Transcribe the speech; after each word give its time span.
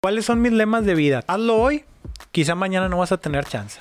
¿Cuáles 0.00 0.26
son 0.26 0.40
mis 0.40 0.52
lemas 0.52 0.86
de 0.86 0.94
vida? 0.94 1.24
Hazlo 1.26 1.60
hoy, 1.60 1.84
quizá 2.30 2.54
mañana 2.54 2.88
no 2.88 2.98
vas 2.98 3.10
a 3.10 3.16
tener 3.16 3.44
chance. 3.46 3.80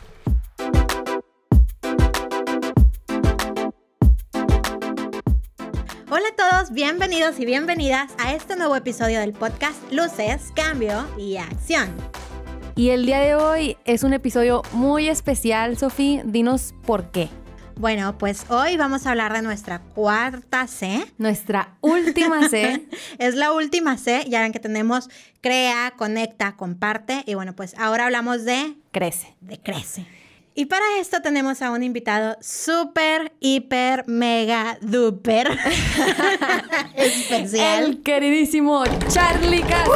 Hola 6.10 6.26
a 6.32 6.36
todos, 6.36 6.72
bienvenidos 6.72 7.40
y 7.40 7.46
bienvenidas 7.46 8.12
a 8.18 8.34
este 8.34 8.56
nuevo 8.56 8.76
episodio 8.76 9.20
del 9.20 9.34
podcast 9.34 9.78
Luces, 9.92 10.52
Cambio 10.56 11.06
y 11.20 11.38
Acción. 11.38 11.96
Y 12.76 12.90
el 12.90 13.06
día 13.06 13.20
de 13.20 13.36
hoy 13.36 13.78
es 13.86 14.02
un 14.02 14.14
episodio 14.14 14.64
muy 14.72 15.10
especial, 15.10 15.78
Sofía. 15.78 16.24
Dinos 16.26 16.74
por 16.88 17.12
qué. 17.12 17.30
Bueno, 17.80 18.18
pues 18.18 18.46
hoy 18.50 18.76
vamos 18.76 19.06
a 19.06 19.12
hablar 19.12 19.34
de 19.34 19.44
nuestra 19.44 19.80
cuarta 19.80 20.66
C. 20.66 21.06
Nuestra 21.20 21.78
última 21.82 22.50
C. 22.50 22.88
es 23.20 23.36
la 23.36 23.52
última 23.52 24.00
C, 24.00 24.26
ya 24.28 24.42
ven 24.42 24.52
que 24.52 24.60
tenemos 24.60 25.10
crea, 25.42 25.94
conecta, 25.96 26.56
comparte. 26.56 27.22
Y 27.28 27.36
bueno, 27.36 27.56
pues 27.56 27.76
ahora 27.78 28.06
hablamos 28.06 28.46
de 28.46 28.74
crece. 28.92 29.36
De 29.42 29.60
crece. 29.60 30.08
Y 30.56 30.66
para 30.66 30.86
esto 31.00 31.22
tenemos 31.22 31.62
a 31.62 31.70
un 31.70 31.84
invitado 31.84 32.36
súper, 32.42 33.32
hiper, 33.40 34.06
mega, 34.08 34.80
duper 34.82 35.48
especial. 36.96 37.84
El 37.84 38.02
queridísimo 38.02 38.84
Charlie 39.08 39.62
Castro. 39.62 39.94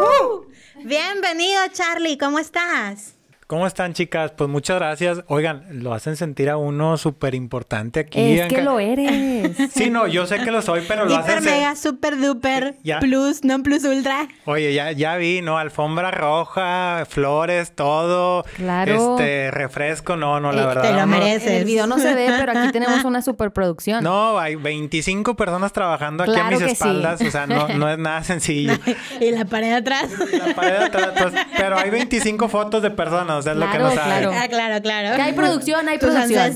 ¡Uh! 0.00 0.84
Bienvenido, 0.84 1.60
Charlie, 1.72 2.16
¿cómo 2.16 2.38
estás? 2.38 3.17
¿Cómo 3.48 3.66
están, 3.66 3.94
chicas? 3.94 4.32
Pues 4.36 4.50
muchas 4.50 4.76
gracias. 4.76 5.22
Oigan, 5.26 5.64
lo 5.70 5.94
hacen 5.94 6.16
sentir 6.16 6.50
a 6.50 6.58
uno 6.58 6.98
súper 6.98 7.34
importante 7.34 8.00
aquí. 8.00 8.38
Es 8.38 8.46
que 8.46 8.60
lo 8.60 8.78
eres. 8.78 9.56
Sí, 9.72 9.88
no, 9.88 10.06
yo 10.06 10.26
sé 10.26 10.38
que 10.40 10.50
lo 10.50 10.60
soy, 10.60 10.82
pero 10.86 11.06
lo 11.06 11.16
hacen... 11.16 11.38
Hiper, 11.38 11.52
mega, 11.52 11.74
super 11.74 12.18
duper, 12.18 12.76
plus, 13.00 13.44
non 13.44 13.62
plus 13.62 13.84
ultra. 13.84 14.28
Oye, 14.44 14.74
ya, 14.74 14.92
ya 14.92 15.16
vi, 15.16 15.40
¿no? 15.40 15.56
Alfombra 15.56 16.10
roja, 16.10 17.06
flores, 17.08 17.72
todo. 17.74 18.44
Claro. 18.56 19.16
Este, 19.16 19.50
refresco, 19.50 20.16
no, 20.16 20.40
no, 20.40 20.52
la 20.52 20.66
verdad. 20.66 20.82
Te 20.82 20.92
lo 20.92 21.06
mereces. 21.06 21.52
el 21.52 21.64
video 21.64 21.86
no 21.86 21.98
se 21.98 22.14
ve, 22.14 22.30
pero 22.38 22.52
aquí 22.52 22.68
tenemos 22.72 23.04
una 23.04 23.22
superproducción. 23.22 24.04
No, 24.04 24.38
hay 24.38 24.56
25 24.56 25.36
personas 25.36 25.72
trabajando 25.72 26.24
aquí 26.24 26.38
a 26.38 26.50
mis 26.50 26.60
espaldas. 26.60 27.22
O 27.22 27.30
sea, 27.30 27.46
no, 27.46 27.68
no 27.68 27.88
es 27.88 27.98
nada 27.98 28.22
sencillo. 28.24 28.74
y 29.20 29.30
la 29.30 29.46
pared 29.46 29.72
atrás. 29.72 30.10
La 30.32 30.54
pared 30.54 30.82
atrás. 30.82 31.12
Pues, 31.16 31.32
pero 31.56 31.78
hay 31.78 31.88
25 31.88 32.48
fotos 32.48 32.82
de 32.82 32.90
personas 32.90 33.37
es 33.46 33.56
lo 33.56 33.70
que 33.70 33.78
no 33.78 33.90
Claro. 33.90 34.30
Ah, 34.34 34.48
claro, 34.48 34.82
claro. 34.82 35.16
Que 35.16 35.22
hay 35.22 35.32
producción, 35.32 35.88
hay 35.88 35.98
producción. 35.98 36.52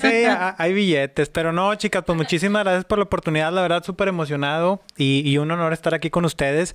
Sí, 0.00 0.24
hay 0.58 0.72
billetes, 0.72 1.28
pero 1.28 1.52
no, 1.52 1.74
chicas, 1.74 2.02
pues 2.06 2.16
muchísimas 2.16 2.64
gracias 2.64 2.84
por 2.84 2.98
la 2.98 3.04
oportunidad, 3.04 3.52
la 3.52 3.62
verdad, 3.62 3.84
súper 3.84 4.08
emocionado 4.08 4.82
y, 4.96 5.22
y 5.28 5.38
un 5.38 5.50
honor 5.50 5.72
estar 5.72 5.94
aquí 5.94 6.10
con 6.10 6.24
ustedes. 6.24 6.74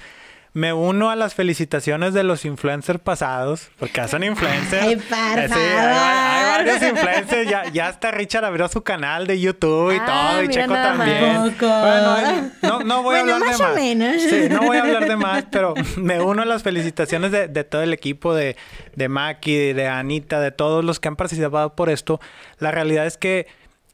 Me 0.54 0.74
uno 0.74 1.12
a 1.12 1.16
las 1.16 1.36
felicitaciones 1.36 2.14
de 2.14 2.24
los 2.24 2.44
influencers 2.44 3.00
pasados, 3.00 3.70
porque 3.78 4.08
son 4.08 4.24
influencers. 4.24 4.84
Ay, 4.84 4.94
eh, 4.94 5.48
sí, 5.48 5.60
hay, 5.60 6.46
varios 6.46 6.82
influencers. 6.82 7.50
Ya, 7.50 7.70
ya 7.72 7.88
hasta 7.88 8.12
Richard 8.12 8.46
abrió 8.46 8.68
su 8.68 8.82
canal 8.82 9.28
de 9.28 9.40
YouTube 9.40 9.94
y 9.94 9.98
ah, 10.02 10.32
todo, 10.32 10.44
y 10.44 10.50
Checo 10.50 10.74
también. 10.74 11.56
Bueno, 11.60 12.52
no, 12.64 12.80
no 12.80 13.04
voy 13.04 13.18
a 13.18 13.20
hablar 13.20 13.42
de 13.42 13.58
más. 13.58 13.76
Menos. 13.76 14.22
Sí, 14.24 14.48
no 14.50 14.62
voy 14.62 14.78
a 14.78 14.82
hablar 14.82 15.08
de 15.08 15.16
más, 15.16 15.46
pero 15.52 15.76
me 15.98 16.20
uno 16.20 16.42
a 16.42 16.46
las 16.46 16.64
felicitaciones 16.64 17.32
de, 17.32 17.48
de 17.48 17.64
todo 17.64 17.84
el 17.84 17.94
equipo 17.94 18.34
de, 18.34 18.56
de 18.96 19.08
Maki, 19.08 19.74
de 19.74 19.88
Anita, 19.88 20.40
de 20.40 20.52
todos 20.52 20.84
los 20.84 21.00
que 21.00 21.10
han 21.10 21.16
participado 21.16 21.76
por 21.76 21.90
esto. 21.90 22.20
La 22.58 22.72
realidad 22.72 23.06
es 23.06 23.18
que 23.18 23.48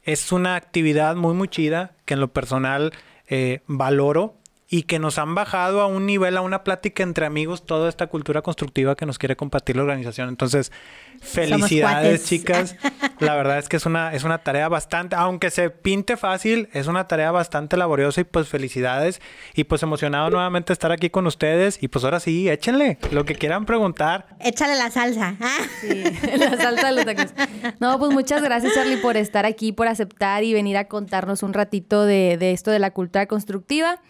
es 0.04 0.32
una 0.32 0.54
actividad 0.54 1.16
muy, 1.16 1.34
muy 1.34 1.48
chida 1.48 1.92
que 2.04 2.14
en 2.14 2.20
lo 2.20 2.28
personal 2.28 2.92
eh, 3.28 3.60
valoro 3.66 4.36
y 4.68 4.82
que 4.82 4.98
nos 4.98 5.18
han 5.18 5.34
bajado 5.34 5.80
a 5.80 5.86
un 5.86 6.06
nivel, 6.06 6.36
a 6.36 6.40
una 6.40 6.64
plática 6.64 7.02
entre 7.04 7.24
amigos, 7.24 7.64
toda 7.64 7.88
esta 7.88 8.08
cultura 8.08 8.42
constructiva 8.42 8.96
que 8.96 9.06
nos 9.06 9.18
quiere 9.18 9.36
compartir 9.36 9.76
la 9.76 9.82
organización. 9.82 10.28
Entonces, 10.28 10.72
felicidades, 11.20 12.24
chicas. 12.24 12.76
La 13.20 13.34
verdad 13.34 13.58
es 13.58 13.68
que 13.68 13.76
es 13.76 13.86
una, 13.86 14.12
es 14.12 14.24
una 14.24 14.38
tarea 14.38 14.68
bastante, 14.68 15.14
aunque 15.16 15.50
se 15.50 15.70
pinte 15.70 16.16
fácil, 16.16 16.68
es 16.72 16.88
una 16.88 17.06
tarea 17.06 17.30
bastante 17.30 17.76
laboriosa 17.76 18.20
y 18.20 18.24
pues 18.24 18.48
felicidades. 18.48 19.20
Y 19.54 19.64
pues 19.64 19.82
emocionado 19.84 20.30
nuevamente 20.30 20.72
estar 20.72 20.90
aquí 20.90 21.10
con 21.10 21.26
ustedes. 21.28 21.78
Y 21.80 21.88
pues 21.88 22.04
ahora 22.04 22.18
sí, 22.18 22.48
échenle 22.48 22.98
lo 23.12 23.24
que 23.24 23.36
quieran 23.36 23.66
preguntar. 23.66 24.26
Échale 24.40 24.74
la 24.74 24.90
salsa. 24.90 25.36
¿ah? 25.40 25.58
Sí, 25.80 26.02
la 26.36 26.56
salsa 26.56 26.88
de 26.88 26.92
los 26.92 27.04
tacos. 27.04 27.32
No, 27.78 27.98
pues 28.00 28.12
muchas 28.12 28.42
gracias, 28.42 28.74
Charlie, 28.74 28.96
por 28.96 29.16
estar 29.16 29.46
aquí, 29.46 29.70
por 29.70 29.86
aceptar 29.86 30.42
y 30.42 30.52
venir 30.52 30.76
a 30.76 30.88
contarnos 30.88 31.44
un 31.44 31.54
ratito 31.54 32.04
de, 32.04 32.36
de 32.36 32.50
esto 32.50 32.72
de 32.72 32.80
la 32.80 32.90
cultura 32.90 33.26
constructiva. 33.26 34.00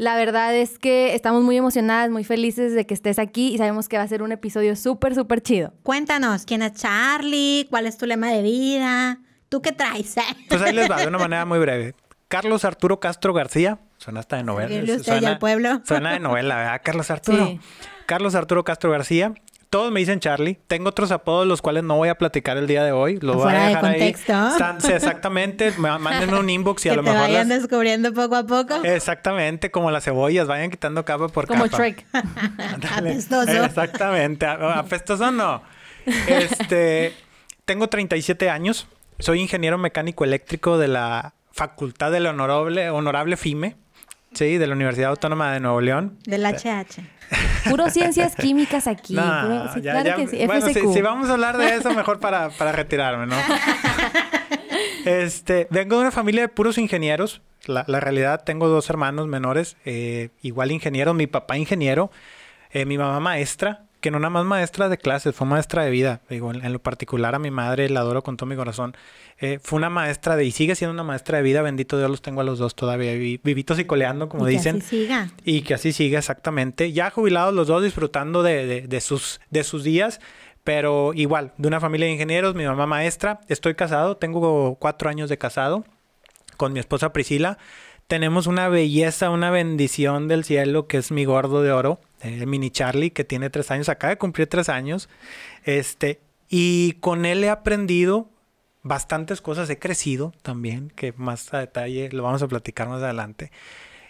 La 0.00 0.16
verdad 0.16 0.56
es 0.56 0.78
que 0.78 1.14
estamos 1.14 1.42
muy 1.42 1.58
emocionadas, 1.58 2.08
muy 2.08 2.24
felices 2.24 2.72
de 2.72 2.86
que 2.86 2.94
estés 2.94 3.18
aquí 3.18 3.48
y 3.48 3.58
sabemos 3.58 3.86
que 3.86 3.98
va 3.98 4.02
a 4.02 4.08
ser 4.08 4.22
un 4.22 4.32
episodio 4.32 4.74
súper, 4.74 5.14
súper 5.14 5.42
chido. 5.42 5.74
Cuéntanos, 5.82 6.46
¿quién 6.46 6.62
es 6.62 6.72
Charlie? 6.72 7.66
¿Cuál 7.68 7.86
es 7.86 7.98
tu 7.98 8.06
lema 8.06 8.30
de 8.30 8.40
vida? 8.40 9.18
¿Tú 9.50 9.60
qué 9.60 9.72
traes? 9.72 10.14
Pues 10.48 10.62
ahí 10.62 10.72
les 10.72 10.90
va, 10.90 11.02
de 11.02 11.06
una 11.06 11.18
manera 11.18 11.44
muy 11.44 11.58
breve. 11.58 11.94
Carlos 12.28 12.64
Arturo 12.64 12.98
Castro 12.98 13.34
García, 13.34 13.78
suena 13.98 14.20
hasta 14.20 14.36
de 14.36 14.44
novela. 14.44 14.98
Suena, 15.02 15.38
pueblo? 15.38 15.82
suena 15.84 16.14
de 16.14 16.20
novela, 16.20 16.56
¿verdad? 16.56 16.80
Carlos 16.82 17.10
Arturo. 17.10 17.58
Carlos 18.06 18.34
Arturo 18.34 18.64
Castro 18.64 18.90
García, 18.90 19.34
todos 19.70 19.92
me 19.92 20.00
dicen 20.00 20.18
Charlie. 20.18 20.58
Tengo 20.66 20.88
otros 20.88 21.12
apodos 21.12 21.46
los 21.46 21.62
cuales 21.62 21.84
no 21.84 21.96
voy 21.96 22.08
a 22.08 22.16
platicar 22.16 22.56
el 22.56 22.66
día 22.66 22.82
de 22.82 22.90
hoy. 22.90 23.20
Los 23.20 23.36
voy 23.36 23.52
a 23.54 23.68
dejar 23.68 23.84
de 23.84 23.98
contexto. 23.98 24.34
ahí. 24.34 24.94
exactamente. 24.94 25.72
Mándenme 25.78 26.38
un 26.38 26.50
inbox 26.50 26.86
y 26.86 26.88
a 26.88 26.96
lo 26.96 27.04
te 27.04 27.10
mejor. 27.10 27.28
vayan 27.28 27.48
descubriendo 27.48 28.12
poco 28.12 28.34
a 28.34 28.44
poco. 28.44 28.82
Exactamente, 28.82 29.70
como 29.70 29.92
las 29.92 30.04
cebollas, 30.04 30.48
vayan 30.48 30.70
quitando 30.70 31.04
capa 31.04 31.28
por 31.28 31.46
como 31.46 31.64
capa. 31.64 31.76
Como 31.76 31.84
Shrek. 31.84 32.04
Apestoso. 32.98 33.64
Exactamente. 33.64 34.44
Apestoso 34.44 35.30
no. 35.30 35.62
Este. 36.26 37.14
Tengo 37.64 37.88
37 37.88 38.50
años. 38.50 38.88
Soy 39.20 39.40
ingeniero 39.40 39.78
mecánico 39.78 40.24
eléctrico 40.24 40.78
de 40.78 40.88
la 40.88 41.34
Facultad 41.52 42.10
de 42.10 42.18
la 42.18 42.30
Honorable, 42.30 42.90
Honorable 42.90 43.36
FIME. 43.36 43.76
Sí, 44.32 44.58
de 44.58 44.66
la 44.66 44.74
Universidad 44.74 45.10
Autónoma 45.10 45.52
de 45.52 45.60
Nuevo 45.60 45.80
León. 45.80 46.18
Del 46.24 46.44
HH. 46.44 47.02
Puro 47.68 47.90
ciencias 47.90 48.34
químicas 48.40 48.86
aquí. 48.86 49.14
claro 49.14 50.16
que 50.16 50.28
sí. 50.28 50.46
Bueno, 50.46 50.68
si, 50.68 51.00
vamos 51.02 51.28
a 51.28 51.32
hablar 51.32 51.58
de 51.58 51.76
eso, 51.76 51.92
mejor 51.92 52.20
para, 52.20 52.48
retirarme, 52.72 53.26
¿no? 53.26 53.36
este, 55.04 55.66
vengo 55.70 55.96
de 55.96 56.02
una 56.02 56.10
familia 56.10 56.42
de 56.42 56.48
puros 56.48 56.78
ingenieros. 56.78 57.42
La, 57.66 57.84
realidad, 57.84 58.42
tengo 58.44 58.68
dos 58.68 58.88
hermanos 58.88 59.26
menores, 59.26 59.76
eh, 59.84 60.30
igual 60.42 60.72
ingenieros. 60.72 61.14
Mi 61.14 61.26
papá 61.26 61.58
ingeniero, 61.58 62.10
eh, 62.70 62.86
mi 62.86 62.96
mamá 62.96 63.20
maestra, 63.20 63.84
que 64.00 64.10
no 64.10 64.18
nada 64.18 64.30
más 64.30 64.44
maestra 64.44 64.88
de 64.88 64.98
clases, 64.98 65.34
fue 65.34 65.46
maestra 65.46 65.84
de 65.84 65.90
vida. 65.90 66.20
Digo, 66.28 66.52
en, 66.52 66.72
lo 66.72 66.78
particular 66.80 67.34
a 67.34 67.38
mi 67.38 67.50
madre 67.50 67.88
la 67.88 68.00
adoro 68.00 68.22
con 68.22 68.36
todo 68.36 68.46
mi 68.46 68.56
corazón. 68.56 68.96
Eh, 69.38 69.58
fue 69.62 69.76
una 69.76 69.90
maestra 69.90 70.36
de, 70.36 70.44
y 70.44 70.50
sigue 70.50 70.74
siendo 70.74 70.92
una 70.92 71.04
maestra 71.04 71.38
de 71.38 71.44
vida, 71.44 71.62
bendito 71.62 71.98
Dios, 71.98 72.10
los 72.10 72.22
tengo 72.22 72.40
a 72.40 72.44
los 72.44 72.58
dos 72.58 72.74
todavía, 72.74 73.12
vivitos 73.12 73.78
y 73.78 73.84
coleando, 73.84 74.28
como 74.28 74.48
y 74.48 74.52
dicen. 74.52 74.78
Que 74.78 74.84
así 74.84 75.00
siga. 75.02 75.30
Y 75.44 75.62
que 75.62 75.74
así 75.74 75.92
siga, 75.92 76.18
exactamente. 76.18 76.92
Ya 76.92 77.10
jubilados 77.10 77.54
los 77.54 77.66
dos, 77.66 77.82
disfrutando 77.82 78.42
de, 78.42 78.86
de, 78.86 79.00
sus, 79.00 79.40
de 79.50 79.64
sus 79.64 79.84
días, 79.84 80.20
pero 80.64 81.12
igual, 81.14 81.52
de 81.56 81.68
una 81.68 81.80
familia 81.80 82.06
de 82.06 82.12
ingenieros, 82.12 82.54
mi 82.54 82.64
mamá 82.64 82.86
maestra, 82.86 83.40
estoy 83.48 83.74
casado, 83.74 84.16
tengo 84.16 84.76
cuatro 84.76 85.08
años 85.08 85.28
de 85.28 85.38
casado 85.38 85.84
con 86.56 86.74
mi 86.74 86.78
esposa 86.78 87.12
Priscila. 87.12 87.56
Tenemos 88.10 88.48
una 88.48 88.68
belleza, 88.68 89.30
una 89.30 89.52
bendición 89.52 90.26
del 90.26 90.42
cielo 90.42 90.88
que 90.88 90.96
es 90.96 91.12
mi 91.12 91.24
gordo 91.24 91.62
de 91.62 91.70
oro 91.70 92.00
el 92.22 92.44
mini 92.48 92.68
Charlie, 92.68 93.12
que 93.12 93.22
tiene 93.22 93.50
tres 93.50 93.70
años, 93.70 93.88
acaba 93.88 94.10
de 94.10 94.18
cumplir 94.18 94.48
tres 94.48 94.68
años. 94.68 95.08
Este, 95.62 96.18
y 96.48 96.94
con 96.94 97.24
él 97.24 97.44
he 97.44 97.50
aprendido 97.50 98.28
bastantes 98.82 99.40
cosas, 99.40 99.70
he 99.70 99.78
crecido 99.78 100.32
también, 100.42 100.90
que 100.96 101.12
más 101.16 101.54
a 101.54 101.60
detalle 101.60 102.08
lo 102.10 102.24
vamos 102.24 102.42
a 102.42 102.48
platicar 102.48 102.88
más 102.88 103.00
adelante. 103.00 103.52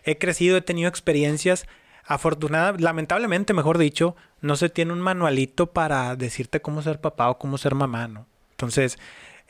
He 0.02 0.16
crecido, 0.16 0.56
he 0.56 0.62
tenido 0.62 0.88
experiencias. 0.88 1.66
Afortunada, 2.06 2.72
lamentablemente, 2.78 3.52
mejor 3.52 3.76
dicho, 3.76 4.16
no 4.40 4.56
se 4.56 4.70
tiene 4.70 4.94
un 4.94 5.02
manualito 5.02 5.72
para 5.72 6.16
decirte 6.16 6.62
cómo 6.62 6.80
ser 6.80 7.02
papá 7.02 7.28
o 7.28 7.36
cómo 7.36 7.58
ser 7.58 7.74
mamá, 7.74 8.08
¿no? 8.08 8.24
Entonces, 8.52 8.94
eh, 8.94 8.98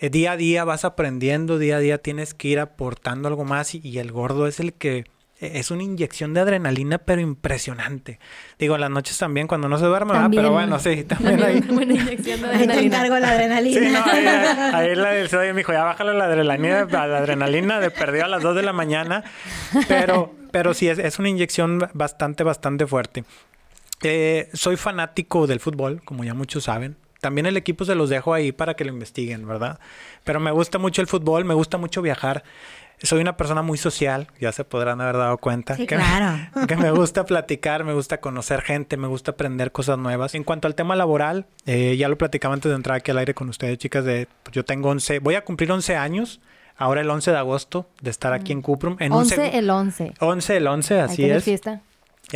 día 0.09 0.33
a 0.33 0.37
día 0.37 0.65
vas 0.65 0.85
aprendiendo, 0.85 1.59
día 1.59 1.77
a 1.77 1.81
día 1.81 1.99
tienes 1.99 2.33
que 2.33 2.49
ir 2.49 2.61
aportando 2.61 3.29
algo 3.29 3.45
más 3.45 3.75
y 3.75 3.99
el 3.99 4.13
gordo 4.13 4.47
es 4.47 4.61
el 4.61 4.73
que 4.73 5.05
es 5.41 5.71
una 5.71 5.83
inyección 5.83 6.35
de 6.35 6.41
adrenalina, 6.41 6.99
pero 6.99 7.21
impresionante. 7.21 8.19
Digo, 8.59 8.75
en 8.75 8.83
las 8.83 8.91
noches 8.91 9.17
también 9.17 9.47
cuando 9.47 9.69
no 9.69 9.79
se 9.79 9.87
duerme, 9.87 10.13
pero 10.35 10.53
bueno, 10.53 10.79
sí, 10.79 11.05
también, 11.05 11.43
hay. 11.43 11.65
Una 11.71 11.83
inyección 11.83 12.43
de 12.43 12.47
adrenalina. 12.47 12.75
Ahí 12.75 12.81
te 12.81 12.87
encargo 12.87 13.19
la 13.19 13.31
adrenalina. 13.31 13.81
Sí, 13.81 13.93
no, 13.93 14.05
ahí, 14.05 14.27
ahí 14.75 14.95
la 14.95 15.11
del 15.13 15.31
me 15.31 15.61
dijo, 15.61 15.73
ya 15.73 15.85
bájale 15.85 16.13
la 16.13 16.27
adrenalina, 16.27 16.85
la 16.85 17.19
adrenalina 17.19 17.81
de 17.81 17.91
perdió 17.91 18.27
a 18.27 18.29
las 18.29 18.43
2 18.43 18.55
de 18.55 18.63
la 18.63 18.75
mañana. 18.75 19.25
Pero, 19.89 20.35
pero 20.51 20.75
sí, 20.75 20.89
es, 20.89 20.99
es 20.99 21.19
una 21.19 21.31
inyección 21.31 21.79
bastante, 21.95 22.45
bastante 22.45 22.87
fuerte. 22.87 23.25
Eh, 24.03 24.49
soy 24.53 24.77
fanático 24.77 25.47
del 25.47 25.61
fútbol, 25.61 26.03
como 26.05 26.23
ya 26.23 26.35
muchos 26.35 26.65
saben. 26.65 26.97
También 27.21 27.47
el 27.47 27.57
equipo 27.57 27.85
se 27.85 27.95
los 27.95 28.09
dejo 28.11 28.33
ahí 28.35 28.53
para 28.53 28.75
que 28.75 28.85
lo 28.85 28.93
investiguen, 28.93 29.47
¿verdad? 29.47 29.79
Pero 30.25 30.41
me 30.41 30.51
gusta 30.51 30.79
mucho 30.79 31.01
el 31.03 31.07
fútbol, 31.07 31.45
me 31.45 31.55
gusta 31.55 31.77
mucho 31.79 32.01
viajar. 32.03 32.43
Soy 33.03 33.21
una 33.23 33.37
persona 33.39 33.63
muy 33.63 33.79
social, 33.79 34.27
ya 34.39 34.53
se 34.53 34.63
podrán 34.65 35.01
haber 35.01 35.17
dado 35.17 35.39
cuenta. 35.39 35.75
Sí, 35.75 35.87
que, 35.87 35.97
claro. 35.97 36.37
que 36.69 36.77
me 36.77 36.91
gusta 36.93 37.25
platicar, 37.25 37.83
me 37.85 37.95
gusta 37.95 38.21
conocer 38.21 38.61
gente, 38.63 38.97
me 38.99 39.07
gusta 39.09 39.31
aprender 39.33 39.73
cosas 39.73 39.97
nuevas. 39.99 40.35
En 40.35 40.45
cuanto 40.45 40.67
al 40.69 40.75
tema 40.75 40.97
laboral, 40.97 41.47
eh, 41.67 41.97
ya 41.97 42.09
lo 42.09 42.19
platicaba 42.19 42.53
antes 42.55 42.69
de 42.71 42.77
entrar 42.77 42.97
aquí 42.99 43.11
al 43.11 43.19
aire 43.19 43.33
con 43.35 43.49
ustedes, 43.49 43.79
chicas, 43.79 44.05
de 44.05 44.29
pues, 44.43 44.55
yo 44.55 44.65
tengo 44.67 44.91
11, 44.91 45.19
voy 45.21 45.35
a 45.35 45.45
cumplir 45.45 45.73
11 45.73 45.97
años, 45.97 46.41
ahora 46.77 47.01
el 47.01 47.09
11 47.09 47.31
de 47.31 47.39
agosto, 47.39 47.89
de 48.03 48.11
estar 48.11 48.35
aquí 48.35 48.53
en 48.53 48.61
Cuprum. 48.61 48.97
En 48.99 49.13
un 49.13 49.21
11 49.21 49.37
seg- 49.37 49.55
el 49.55 49.71
11. 49.71 50.13
11 50.21 50.57
el 50.59 50.67
11, 50.67 50.95
Hay 50.95 51.01
así 51.01 51.17
que 51.25 51.37
es. 51.37 51.45
fiesta. 51.45 51.81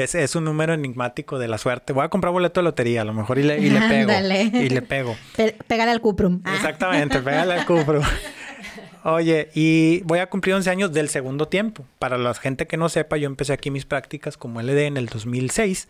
Es. 0.03 0.15
Es 0.15 0.35
un 0.35 0.45
número 0.45 0.75
enigmático 0.75 1.39
de 1.39 1.47
la 1.49 1.57
suerte. 1.59 1.93
Voy 1.93 2.05
a 2.05 2.09
comprar 2.09 2.33
boleto 2.33 2.61
de 2.61 2.65
lotería, 2.65 3.03
a 3.03 3.05
lo 3.05 3.15
mejor, 3.15 3.39
y 3.39 3.45
le, 3.45 3.59
y 3.59 3.71
le 3.71 3.81
pego. 3.89 4.13
Y 4.59 4.69
le 4.69 4.83
pego. 4.83 5.17
Pe- 5.37 5.57
pégale 5.67 5.93
al 5.93 6.01
cuprum. 6.01 6.41
Ah. 6.45 6.55
Exactamente, 6.57 7.21
pégale 7.21 7.55
al 7.55 7.65
cupro. 7.67 8.01
Oye, 9.07 9.51
y 9.55 10.01
voy 10.05 10.21
a 10.21 10.29
cumplir 10.31 10.55
11 10.55 10.71
años 10.71 10.93
del 10.93 11.11
segundo 11.11 11.47
tiempo. 11.49 11.85
Para 11.99 12.17
la 12.17 12.33
gente 12.35 12.67
que 12.67 12.77
no 12.79 12.89
sepa, 12.89 13.19
yo 13.19 13.27
empecé 13.27 13.53
aquí 13.53 13.71
mis 13.71 13.85
prácticas 13.85 14.37
como 14.39 14.63
LD 14.63 14.79
en 14.87 14.97
el 14.97 15.07
2006. 15.07 15.89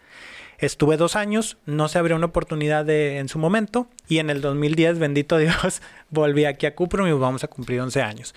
Estuve 0.59 0.97
dos 0.97 1.15
años, 1.15 1.57
no 1.67 1.89
se 1.89 1.99
abrió 1.99 2.17
una 2.17 2.27
oportunidad 2.27 2.85
de, 2.85 3.19
en 3.19 3.29
su 3.29 3.39
momento. 3.39 3.87
Y 4.09 4.19
en 4.19 4.31
el 4.31 4.41
2010, 4.41 4.99
bendito 4.99 5.37
Dios, 5.39 5.81
volví 6.11 6.45
aquí 6.45 6.67
a 6.67 6.75
Cuprum 6.75 7.07
y 7.07 7.13
vamos 7.13 7.45
a 7.45 7.49
cumplir 7.49 7.81
11 7.81 8.03
años. 8.03 8.35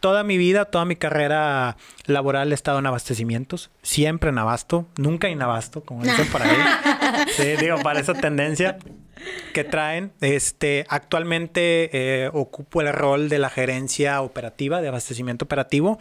Toda 0.00 0.22
mi 0.24 0.36
vida, 0.38 0.66
toda 0.66 0.84
mi 0.84 0.96
carrera 0.96 1.76
laboral 2.06 2.52
he 2.52 2.54
estado 2.54 2.78
en 2.78 2.86
abastecimientos. 2.86 3.70
Siempre 3.82 4.30
en 4.30 4.38
abasto, 4.38 4.86
nunca 4.96 5.28
en 5.28 5.40
abasto, 5.42 5.82
como 5.82 6.02
dicen 6.04 6.26
por 6.28 6.42
ahí. 6.42 6.56
Sí, 7.36 7.56
digo, 7.60 7.78
para 7.82 8.00
esa 8.00 8.14
tendencia 8.14 8.78
que 9.54 9.64
traen. 9.64 10.12
Este, 10.20 10.84
actualmente 10.88 11.90
eh, 11.92 12.30
ocupo 12.32 12.80
el 12.82 12.92
rol 12.92 13.28
de 13.28 13.38
la 13.38 13.48
gerencia 13.50 14.20
operativa 14.22 14.80
de 14.80 14.88
abastecimiento 14.88 15.44
operativo 15.46 15.98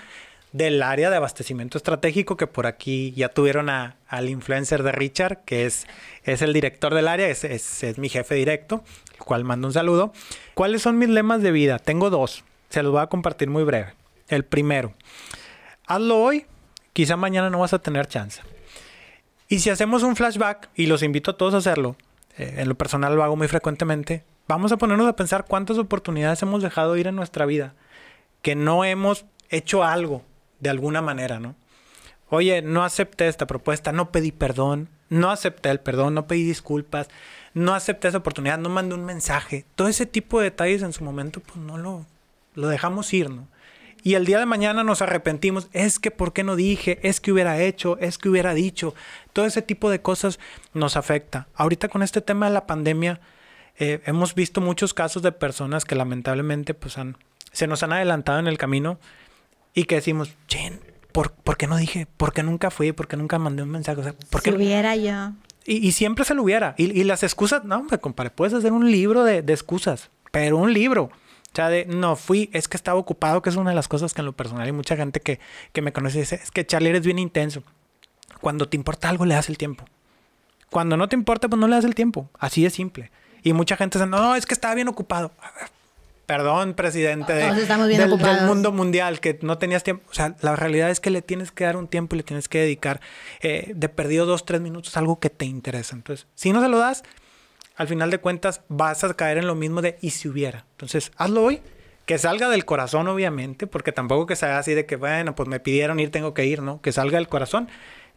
del 0.51 0.81
área 0.83 1.09
de 1.09 1.17
abastecimiento 1.17 1.77
estratégico, 1.77 2.37
que 2.37 2.47
por 2.47 2.65
aquí 2.65 3.11
ya 3.15 3.29
tuvieron 3.29 3.69
a- 3.69 3.97
al 4.07 4.29
influencer 4.29 4.83
de 4.83 4.91
Richard, 4.93 5.43
que 5.45 5.65
es, 5.65 5.85
es 6.23 6.41
el 6.41 6.53
director 6.53 6.93
del 6.93 7.07
área, 7.09 7.27
es, 7.27 7.43
es- 7.43 7.83
es 7.83 7.97
mi 7.97 8.07
jefe 8.09 8.35
directo, 8.35 8.83
el 9.13 9.19
cual 9.25 9.43
mando 9.43 9.67
un 9.67 9.73
saludo. 9.73 10.13
¿Cuáles 10.53 10.81
son 10.81 10.97
mis 10.97 11.09
lemas 11.09 11.41
de 11.41 11.51
vida? 11.51 11.77
Tengo 11.79 12.09
dos, 12.09 12.43
se 12.69 12.83
los 12.83 12.91
voy 12.91 13.01
a 13.01 13.07
compartir 13.07 13.49
muy 13.49 13.63
breve. 13.63 13.93
El 14.27 14.43
primero, 14.43 14.93
hazlo 15.87 16.21
hoy, 16.21 16.45
quizá 16.93 17.15
mañana 17.15 17.49
no 17.49 17.59
vas 17.59 17.73
a 17.73 17.79
tener 17.79 18.07
chance. 18.07 18.41
Y 19.47 19.59
si 19.59 19.69
hacemos 19.69 20.03
un 20.03 20.15
flashback, 20.15 20.69
y 20.75 20.87
los 20.87 21.03
invito 21.03 21.31
a 21.31 21.37
todos 21.37 21.53
a 21.53 21.57
hacerlo, 21.57 21.95
eh, 22.37 22.55
en 22.57 22.67
lo 22.67 22.75
personal 22.75 23.15
lo 23.15 23.23
hago 23.23 23.35
muy 23.35 23.47
frecuentemente, 23.47 24.23
vamos 24.47 24.71
a 24.71 24.77
ponernos 24.77 25.07
a 25.07 25.15
pensar 25.15 25.45
cuántas 25.45 25.77
oportunidades 25.77 26.41
hemos 26.41 26.63
dejado 26.63 26.97
ir 26.97 27.07
en 27.07 27.15
nuestra 27.15 27.45
vida 27.45 27.75
que 28.41 28.53
no 28.55 28.85
hemos 28.85 29.25
hecho 29.49 29.83
algo 29.83 30.21
de 30.59 30.69
alguna 30.69 31.01
manera, 31.01 31.39
¿no? 31.39 31.55
Oye, 32.29 32.61
no 32.61 32.83
acepté 32.83 33.27
esta 33.27 33.47
propuesta, 33.47 33.91
no 33.91 34.11
pedí 34.11 34.31
perdón, 34.31 34.89
no 35.09 35.31
acepté 35.31 35.69
el 35.71 35.79
perdón, 35.79 36.13
no 36.13 36.27
pedí 36.27 36.43
disculpas, 36.43 37.07
no 37.55 37.73
acepté 37.73 38.07
esa 38.07 38.19
oportunidad, 38.19 38.59
no 38.59 38.69
mandé 38.69 38.93
un 38.93 39.03
mensaje. 39.03 39.65
Todo 39.73 39.87
ese 39.87 40.05
tipo 40.05 40.39
de 40.39 40.45
detalles 40.45 40.83
en 40.83 40.93
su 40.93 41.03
momento, 41.03 41.39
pues 41.39 41.57
no 41.57 41.77
lo, 41.77 42.05
lo 42.55 42.67
dejamos 42.67 43.13
ir, 43.13 43.29
¿no? 43.29 43.47
Y 44.03 44.13
el 44.13 44.25
día 44.25 44.37
de 44.37 44.45
mañana 44.45 44.83
nos 44.83 45.01
arrepentimos, 45.01 45.67
es 45.73 45.97
que 45.97 46.11
por 46.11 46.31
qué 46.31 46.43
no 46.43 46.55
dije, 46.55 46.99
es 47.01 47.19
que 47.19 47.31
hubiera 47.31 47.59
hecho, 47.59 47.97
es 47.97 48.19
que 48.19 48.29
hubiera 48.29 48.53
dicho. 48.53 48.93
Todo 49.33 49.45
ese 49.45 49.63
tipo 49.63 49.89
de 49.89 50.01
cosas 50.01 50.39
nos 50.75 50.95
afecta. 50.95 51.47
Ahorita 51.55 51.87
con 51.87 52.03
este 52.03 52.21
tema 52.21 52.45
de 52.47 52.53
la 52.53 52.67
pandemia, 52.67 53.19
eh, 53.79 54.01
hemos 54.05 54.35
visto 54.35 54.61
muchos 54.61 54.93
casos 54.93 55.23
de 55.23 55.31
personas 55.31 55.85
que 55.85 55.95
lamentablemente 55.95 56.75
pues 56.75 56.99
han, 56.99 57.17
se 57.51 57.65
nos 57.65 57.81
han 57.81 57.93
adelantado 57.93 58.37
en 58.37 58.45
el 58.45 58.59
camino 58.59 58.99
y 59.73 59.85
que 59.85 59.95
decimos, 59.95 60.35
¿por, 61.11 61.31
por 61.31 61.57
qué 61.57 61.65
no 61.65 61.75
dije? 61.77 62.05
¿Por 62.17 62.31
qué 62.31 62.43
nunca 62.43 62.69
fui? 62.69 62.91
¿Por 62.91 63.07
qué 63.07 63.17
nunca 63.17 63.39
mandé 63.39 63.63
un 63.63 63.71
mensaje? 63.71 64.01
O 64.01 64.03
sea, 64.03 64.13
¿por 64.29 64.41
Si 64.41 64.45
qué 64.45 64.51
no? 64.51 64.57
hubiera 64.57 64.95
yo. 64.95 65.31
Y, 65.65 65.77
y 65.77 65.93
siempre 65.93 66.25
se 66.25 66.35
lo 66.35 66.43
hubiera. 66.43 66.75
Y, 66.77 66.91
y 66.91 67.03
las 67.05 67.23
excusas, 67.23 67.63
no, 67.63 67.77
hombre, 67.77 67.97
compadre, 67.97 68.29
puedes 68.29 68.53
hacer 68.53 68.71
un 68.71 68.91
libro 68.91 69.23
de, 69.23 69.41
de 69.41 69.53
excusas, 69.53 70.11
pero 70.31 70.57
un 70.57 70.71
libro. 70.73 71.09
O 71.55 71.57
sea, 71.57 71.69
de 71.69 71.85
no 71.85 72.17
fui, 72.17 72.49
es 72.51 72.67
que 72.67 72.75
estaba 72.75 72.99
ocupado, 72.99 73.41
que 73.41 73.49
es 73.49 73.55
una 73.55 73.69
de 73.69 73.77
las 73.77 73.87
cosas 73.87 74.13
que 74.13 74.19
en 74.19 74.25
lo 74.25 74.33
personal 74.33 74.65
hay 74.65 74.73
mucha 74.73 74.97
gente 74.97 75.21
que, 75.21 75.39
que 75.71 75.81
me 75.81 75.93
conoce 75.93 76.19
dice, 76.19 76.35
es 76.43 76.51
que 76.51 76.65
Charlie 76.65 76.89
eres 76.89 77.05
bien 77.05 77.17
intenso. 77.17 77.63
Cuando 78.41 78.67
te 78.67 78.75
importa 78.75 79.07
algo, 79.07 79.23
le 79.25 79.35
das 79.35 79.47
el 79.47 79.57
tiempo. 79.57 79.85
Cuando 80.69 80.97
no 80.97 81.07
te 81.07 81.15
importa, 81.15 81.47
pues 81.47 81.57
no 81.57 81.67
le 81.69 81.75
das 81.77 81.85
el 81.85 81.95
tiempo. 81.95 82.29
Así 82.37 82.61
de 82.61 82.69
simple. 82.71 83.09
Y 83.41 83.53
mucha 83.53 83.77
gente 83.77 83.97
dice, 83.97 84.09
no, 84.09 84.35
es 84.35 84.45
que 84.45 84.53
estaba 84.53 84.75
bien 84.75 84.89
ocupado. 84.89 85.31
Perdón, 86.25 86.73
presidente 86.73 87.33
de- 87.33 87.45
del, 88.07 88.09
del 88.17 88.47
mundo 88.47 88.71
mundial, 88.71 89.19
que 89.19 89.37
no 89.43 89.57
tenías 89.59 89.83
tiempo. 89.83 90.03
O 90.09 90.13
sea, 90.13 90.35
la 90.41 90.55
realidad 90.55 90.89
es 90.89 90.99
que 90.99 91.11
le 91.11 91.21
tienes 91.21 91.51
que 91.51 91.63
dar 91.63 91.77
un 91.77 91.87
tiempo 91.87 92.15
y 92.15 92.17
le 92.17 92.23
tienes 92.23 92.49
que 92.49 92.57
dedicar 92.59 92.99
eh, 93.41 93.71
de 93.75 93.89
perdido 93.89 94.25
dos, 94.25 94.43
tres 94.43 94.59
minutos 94.59 94.97
a 94.97 94.99
algo 95.01 95.19
que 95.19 95.29
te 95.29 95.45
interesa. 95.45 95.95
Entonces, 95.95 96.25
si 96.33 96.51
no 96.51 96.61
se 96.61 96.67
lo 96.67 96.79
das, 96.79 97.03
al 97.75 97.87
final 97.87 98.11
de 98.11 98.19
cuentas 98.19 98.61
vas 98.67 99.03
a 99.03 99.13
caer 99.13 99.37
en 99.37 99.47
lo 99.47 99.55
mismo 99.55 99.81
de 99.81 99.97
y 100.01 100.11
si 100.11 100.27
hubiera. 100.27 100.65
Entonces, 100.71 101.11
hazlo 101.17 101.43
hoy, 101.43 101.61
que 102.05 102.17
salga 102.17 102.49
del 102.49 102.65
corazón, 102.65 103.07
obviamente, 103.07 103.67
porque 103.67 103.91
tampoco 103.91 104.25
que 104.25 104.35
sea 104.35 104.57
así 104.57 104.73
de 104.73 104.85
que, 104.85 104.95
bueno, 104.95 105.35
pues 105.35 105.49
me 105.49 105.59
pidieron 105.59 105.99
ir, 105.99 106.11
tengo 106.11 106.33
que 106.33 106.45
ir, 106.45 106.61
¿no? 106.61 106.81
Que 106.81 106.91
salga 106.91 107.17
del 107.17 107.27
corazón 107.27 107.67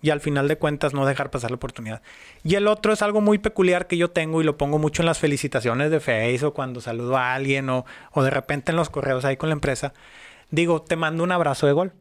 y 0.01 0.11
al 0.11 0.21
final 0.21 0.47
de 0.47 0.57
cuentas 0.57 0.95
no 0.95 1.07
dejar 1.07 1.31
pasar 1.31 1.51
la 1.51 1.57
oportunidad. 1.57 2.03
Y 2.45 2.55
el 2.55 2.69
otro 2.69 2.93
es 2.93 3.03
algo 3.03 3.21
muy 3.21 3.39
peculiar 3.39 3.87
que 3.87 3.97
yo 3.97 4.11
tengo 4.11 4.41
y 4.41 4.45
lo 4.45 4.57
pongo 4.57 4.79
mucho 4.79 5.03
en 5.03 5.07
las 5.07 5.19
felicitaciones 5.19 5.91
de 5.91 6.01
Face 6.01 6.45
o 6.45 6.55
cuando 6.55 6.81
saludo 6.81 7.17
a 7.17 7.35
alguien 7.35 7.69
o, 7.71 7.85
o 8.13 8.23
de 8.23 8.31
repente 8.31 8.71
en 8.71 8.77
los 8.77 8.91
correos 8.91 9.25
ahí 9.25 9.37
con 9.37 9.49
la 9.49 9.55
empresa. 9.55 9.93
Digo, 10.51 10.83
te 10.83 10.97
mando 10.97 11.25
un 11.25 11.33
abrazo 11.33 11.67
de 11.67 11.73
gol. 11.73 11.93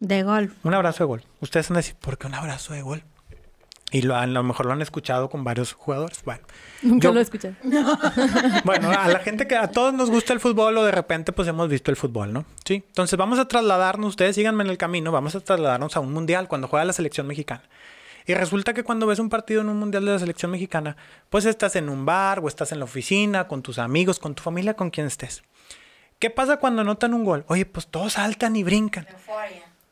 De 0.00 0.22
golf. 0.22 0.52
Un 0.64 0.74
abrazo 0.74 1.04
de 1.04 1.08
gol. 1.08 1.24
Ustedes 1.40 1.68
van 1.68 1.76
a 1.76 1.80
decir, 1.80 1.96
¿por 1.96 2.18
qué 2.18 2.26
un 2.26 2.34
abrazo 2.34 2.72
de 2.72 2.82
gol? 2.82 3.02
Y 3.90 4.02
lo, 4.02 4.16
a 4.16 4.26
lo 4.26 4.42
mejor 4.42 4.66
lo 4.66 4.72
han 4.72 4.82
escuchado 4.82 5.30
con 5.30 5.44
varios 5.44 5.72
jugadores. 5.72 6.20
Bueno, 6.24 6.42
Nunca 6.82 7.08
Yo- 7.08 7.14
lo 7.14 7.20
escuché. 7.20 7.54
bueno, 8.64 8.90
a 8.90 9.08
la 9.08 9.18
gente 9.20 9.46
que 9.46 9.56
a 9.56 9.68
todos 9.70 9.94
nos 9.94 10.10
gusta 10.10 10.32
el 10.32 10.40
fútbol 10.40 10.76
o 10.76 10.84
de 10.84 10.92
repente 10.92 11.32
pues 11.32 11.48
hemos 11.48 11.68
visto 11.68 11.90
el 11.90 11.96
fútbol, 11.96 12.32
¿no? 12.32 12.44
Sí. 12.64 12.84
Entonces 12.86 13.18
vamos 13.18 13.38
a 13.38 13.48
trasladarnos, 13.48 14.10
ustedes 14.10 14.34
síganme 14.34 14.64
en 14.64 14.70
el 14.70 14.78
camino, 14.78 15.10
vamos 15.10 15.34
a 15.34 15.40
trasladarnos 15.40 15.96
a 15.96 16.00
un 16.00 16.12
mundial 16.12 16.48
cuando 16.48 16.68
juega 16.68 16.84
la 16.84 16.92
selección 16.92 17.26
mexicana. 17.26 17.62
Y 18.26 18.34
resulta 18.34 18.74
que 18.74 18.84
cuando 18.84 19.06
ves 19.06 19.20
un 19.20 19.30
partido 19.30 19.62
en 19.62 19.70
un 19.70 19.78
mundial 19.78 20.04
de 20.04 20.12
la 20.12 20.18
selección 20.18 20.50
mexicana, 20.50 20.96
pues 21.30 21.46
estás 21.46 21.74
en 21.76 21.88
un 21.88 22.04
bar 22.04 22.40
o 22.40 22.48
estás 22.48 22.72
en 22.72 22.78
la 22.80 22.84
oficina 22.84 23.48
con 23.48 23.62
tus 23.62 23.78
amigos, 23.78 24.18
con 24.18 24.34
tu 24.34 24.42
familia, 24.42 24.74
con 24.74 24.90
quien 24.90 25.06
estés. 25.06 25.42
¿Qué 26.18 26.28
pasa 26.28 26.58
cuando 26.58 26.82
anotan 26.82 27.14
un 27.14 27.24
gol? 27.24 27.44
Oye, 27.48 27.64
pues 27.64 27.86
todos 27.86 28.14
saltan 28.14 28.54
y 28.54 28.64
brincan. 28.64 29.06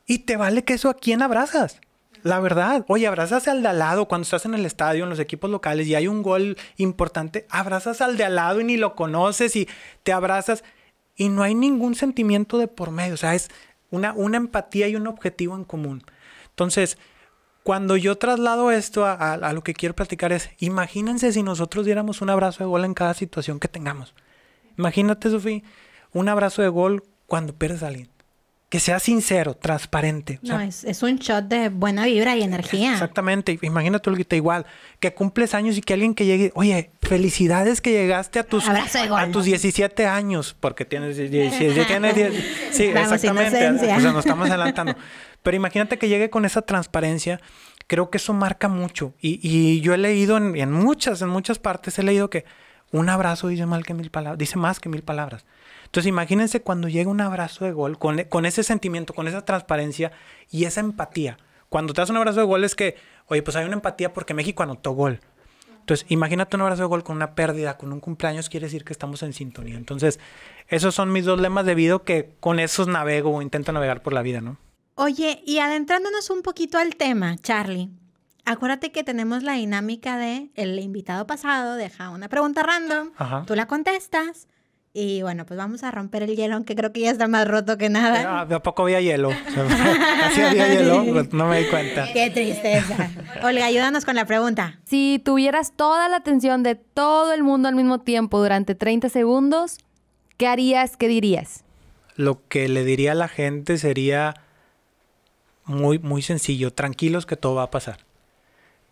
Y 0.05 0.19
te 0.19 0.37
vale 0.37 0.63
que 0.63 0.73
eso 0.73 0.89
a 0.89 0.93
quién 0.93 1.23
abrazas. 1.23 1.81
La 2.23 2.39
verdad, 2.39 2.85
oye, 2.87 3.07
abrazas 3.07 3.47
al 3.47 3.61
de 3.61 3.69
al 3.69 3.79
lado 3.79 4.07
cuando 4.07 4.23
estás 4.23 4.45
en 4.45 4.53
el 4.53 4.65
estadio, 4.65 5.03
en 5.03 5.09
los 5.09 5.19
equipos 5.19 5.49
locales 5.49 5.87
y 5.87 5.95
hay 5.95 6.07
un 6.07 6.23
gol 6.23 6.57
importante, 6.77 7.45
abrazas 7.49 8.01
al 8.01 8.17
de 8.17 8.25
al 8.25 8.35
lado 8.35 8.61
y 8.61 8.63
ni 8.63 8.77
lo 8.77 8.95
conoces 8.95 9.55
y 9.55 9.67
te 10.03 10.11
abrazas 10.11 10.63
y 11.15 11.29
no 11.29 11.43
hay 11.43 11.55
ningún 11.55 11.95
sentimiento 11.95 12.57
de 12.57 12.67
por 12.67 12.91
medio, 12.91 13.15
o 13.15 13.17
sea, 13.17 13.35
es 13.35 13.49
una, 13.89 14.13
una 14.13 14.37
empatía 14.37 14.87
y 14.87 14.95
un 14.95 15.07
objetivo 15.07 15.55
en 15.55 15.63
común. 15.63 16.03
Entonces, 16.49 16.97
cuando 17.67 17.97
yo 17.97 18.17
traslado 18.17 18.71
esto 18.71 19.05
a, 19.05 19.37
lo 19.51 19.61
que 19.61 19.73
quiero 19.73 19.93
platicar 19.93 20.31
es, 20.31 20.49
imagínense 20.59 21.33
si 21.33 21.43
nosotros 21.43 21.85
diéramos 21.85 22.21
un 22.21 22.29
abrazo 22.29 22.63
de 22.63 22.69
gol 22.69 22.85
en 22.85 22.93
cada 22.93 23.13
situación 23.13 23.59
que 23.59 23.67
tengamos. 23.67 24.15
Imagínate, 24.77 25.29
Sofía, 25.29 25.63
un 26.13 26.29
abrazo 26.29 26.61
de 26.61 26.69
gol 26.69 27.03
cuando 27.25 27.53
pierdes 27.53 27.83
a 27.83 27.87
alguien. 27.87 28.09
Que 28.69 28.81
sea 28.81 28.99
sincero, 28.99 29.53
transparente. 29.53 30.39
O 30.43 30.45
sea, 30.45 30.57
No, 30.57 30.61
es, 30.61 30.83
es 30.83 31.01
un 31.01 31.15
shot 31.15 31.45
de 31.45 31.69
buena 31.69 32.05
vibra 32.05 32.35
y 32.35 32.43
energía. 32.43 32.91
Exactamente. 32.91 33.57
Imagínate 33.61 34.09
Olguita, 34.09 34.35
igual. 34.35 34.65
Que 34.99 35.13
cumples 35.13 35.53
años 35.53 35.77
y 35.77 35.81
que 35.81 35.93
alguien 35.93 36.13
que 36.13 36.25
llegue, 36.25 36.51
oye, 36.53 36.91
felicidades 37.01 37.79
que 37.79 37.91
llegaste 37.91 38.39
a 38.39 38.43
tus, 38.43 38.67
a 38.67 39.31
tus 39.31 39.45
17 39.45 40.05
años, 40.05 40.53
porque 40.59 40.83
tienes 40.83 41.15
17, 41.15 41.85
tienes 41.85 42.15
10. 42.15 42.33
Sí, 42.71 42.83
exactamente. 42.83 43.69
O 43.69 43.79
sea, 43.79 43.99
nos 43.99 44.25
estamos 44.25 44.49
adelantando. 44.49 44.95
Pero 45.43 45.55
imagínate 45.55 45.97
que 45.97 46.09
llegue 46.09 46.29
con 46.29 46.43
esa 46.43 46.61
transparencia. 46.61 47.39
Creo 47.87 48.09
que 48.09 48.17
eso 48.17 48.33
marca 48.33 48.67
mucho. 48.67 49.13
Y, 49.21 49.39
y 49.41 49.79
yo 49.79 49.93
he 49.93 49.97
leído 49.97 50.35
en, 50.35 50.57
en 50.57 50.73
muchas, 50.73 51.21
en 51.21 51.29
muchas 51.29 51.57
partes, 51.57 51.97
he 51.99 52.03
leído 52.03 52.29
que 52.29 52.43
un 52.91 53.07
abrazo 53.07 53.47
dice 53.47 53.65
mal 53.65 53.85
que 53.85 53.93
mil 53.93 54.09
palabras, 54.11 54.37
dice 54.37 54.57
más 54.57 54.81
que 54.81 54.89
mil 54.89 55.03
palabras. 55.03 55.45
Entonces 55.87 56.07
imagínense 56.07 56.61
cuando 56.61 56.89
llega 56.89 57.09
un 57.09 57.21
abrazo 57.21 57.65
de 57.65 57.71
gol 57.71 57.97
con, 57.97 58.21
con 58.25 58.45
ese 58.45 58.61
sentimiento, 58.63 59.13
con 59.13 59.27
esa 59.27 59.45
transparencia 59.45 60.11
y 60.51 60.65
esa 60.65 60.81
empatía. 60.81 61.37
Cuando 61.69 61.93
te 61.93 62.01
das 62.01 62.09
un 62.09 62.17
abrazo 62.17 62.41
de 62.41 62.45
gol 62.45 62.63
es 62.63 62.75
que, 62.75 62.95
oye, 63.27 63.41
pues 63.41 63.55
hay 63.55 63.65
una 63.65 63.75
empatía 63.75 64.13
porque 64.13 64.33
México 64.33 64.63
anotó 64.63 64.91
gol. 64.91 65.21
Entonces, 65.79 66.05
imagínate 66.09 66.57
un 66.57 66.63
abrazo 66.63 66.81
de 66.81 66.89
gol 66.89 67.03
con 67.05 67.15
una 67.15 67.33
pérdida, 67.33 67.77
con 67.77 67.93
un 67.93 68.01
cumpleaños, 68.01 68.49
quiere 68.49 68.65
decir 68.65 68.83
que 68.83 68.91
estamos 68.91 69.23
en 69.23 69.31
sintonía. 69.31 69.77
Entonces, 69.77 70.19
esos 70.67 70.93
son 70.93 71.13
mis 71.13 71.23
dos 71.23 71.39
lemas 71.39 71.65
de 71.65 71.75
vida 71.75 71.97
que 72.03 72.35
con 72.41 72.59
esos 72.59 72.89
navego 72.89 73.33
o 73.33 73.41
intento 73.41 73.71
navegar 73.71 74.03
por 74.03 74.11
la 74.11 74.21
vida, 74.21 74.41
¿no? 74.41 74.57
Oye, 74.95 75.41
y 75.45 75.59
adentrándonos 75.59 76.29
un 76.29 76.41
poquito 76.41 76.77
al 76.77 76.97
tema, 76.97 77.37
Charlie, 77.37 77.89
acuérdate 78.43 78.91
que 78.91 79.05
tenemos 79.05 79.43
la 79.43 79.53
dinámica 79.53 80.17
de 80.17 80.49
el 80.55 80.77
invitado 80.79 81.25
pasado 81.25 81.75
deja 81.75 82.09
una 82.09 82.27
pregunta 82.27 82.63
random, 82.63 83.11
Ajá. 83.15 83.43
tú 83.47 83.55
la 83.55 83.67
contestas 83.67 84.47
Y 84.99 85.21
bueno, 85.21 85.45
pues 85.45 85.59
vamos 85.59 85.83
a 85.83 85.91
romper 85.91 86.23
el 86.23 86.35
hielo, 86.35 86.55
aunque 86.55 86.75
creo 86.75 86.91
que 86.91 87.01
ya 87.01 87.11
está 87.11 87.27
más 87.27 87.47
roto 87.47 87.77
que 87.77 87.87
nada. 87.87 88.41
¿A 88.41 88.63
poco 88.63 88.81
había 88.81 88.99
hielo? 88.99 89.29
Así 90.23 90.41
había 90.41 90.69
hielo, 90.69 91.05
pues 91.13 91.31
no 91.33 91.47
me 91.47 91.59
di 91.59 91.65
cuenta. 91.67 92.11
Qué 92.11 92.31
tristeza. 92.31 93.11
Olga, 93.43 93.65
ayúdanos 93.65 94.05
con 94.05 94.15
la 94.15 94.25
pregunta. 94.25 94.79
Si 94.85 95.21
tuvieras 95.23 95.73
toda 95.75 96.09
la 96.09 96.17
atención 96.17 96.63
de 96.63 96.73
todo 96.73 97.31
el 97.31 97.43
mundo 97.43 97.69
al 97.69 97.75
mismo 97.75 97.99
tiempo 97.99 98.39
durante 98.39 98.73
30 98.73 99.09
segundos, 99.09 99.77
¿qué 100.37 100.47
harías? 100.47 100.97
¿Qué 100.97 101.07
dirías? 101.07 101.63
Lo 102.15 102.41
que 102.47 102.67
le 102.67 102.83
diría 102.83 103.11
a 103.11 103.15
la 103.15 103.27
gente 103.27 103.77
sería 103.77 104.33
muy, 105.65 105.99
muy 105.99 106.23
sencillo. 106.23 106.73
Tranquilos 106.73 107.27
que 107.27 107.35
todo 107.35 107.53
va 107.53 107.63
a 107.63 107.69
pasar. 107.69 107.99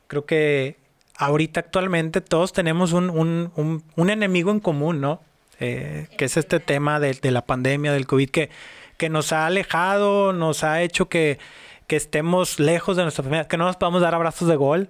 Creo 0.06 0.28
que 0.28 0.78
ahorita 1.18 1.62
actualmente 1.62 2.22
todos 2.22 2.54
tenemos 2.54 2.94
un, 2.94 3.10
un, 3.10 3.84
un 3.96 4.10
enemigo 4.12 4.52
en 4.52 4.60
común, 4.60 5.02
¿no? 5.02 5.20
Eh, 5.60 6.08
que 6.18 6.26
es 6.26 6.38
este 6.38 6.60
tema 6.60 7.00
de, 7.00 7.32
la 7.32 7.46
pandemia, 7.46 7.94
del 7.94 8.08
COVID, 8.08 8.30
que, 8.30 8.50
que 8.98 9.10
nos 9.10 9.32
ha 9.32 9.46
alejado, 9.46 10.34
nos 10.34 10.64
ha 10.64 10.82
hecho 10.82 11.08
que, 11.08 11.40
que 11.88 11.96
estemos 11.96 12.60
lejos 12.60 12.98
de 12.98 13.04
nuestra 13.04 13.24
familia, 13.24 13.48
que 13.48 13.58
no 13.58 13.66
nos 13.66 13.78
podamos 13.78 14.02
dar 14.02 14.16
abrazos 14.16 14.48
de 14.48 14.56
gol, 14.56 14.90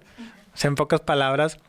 en 0.63 0.75
pocas 0.75 1.01
palabras. 1.01 1.59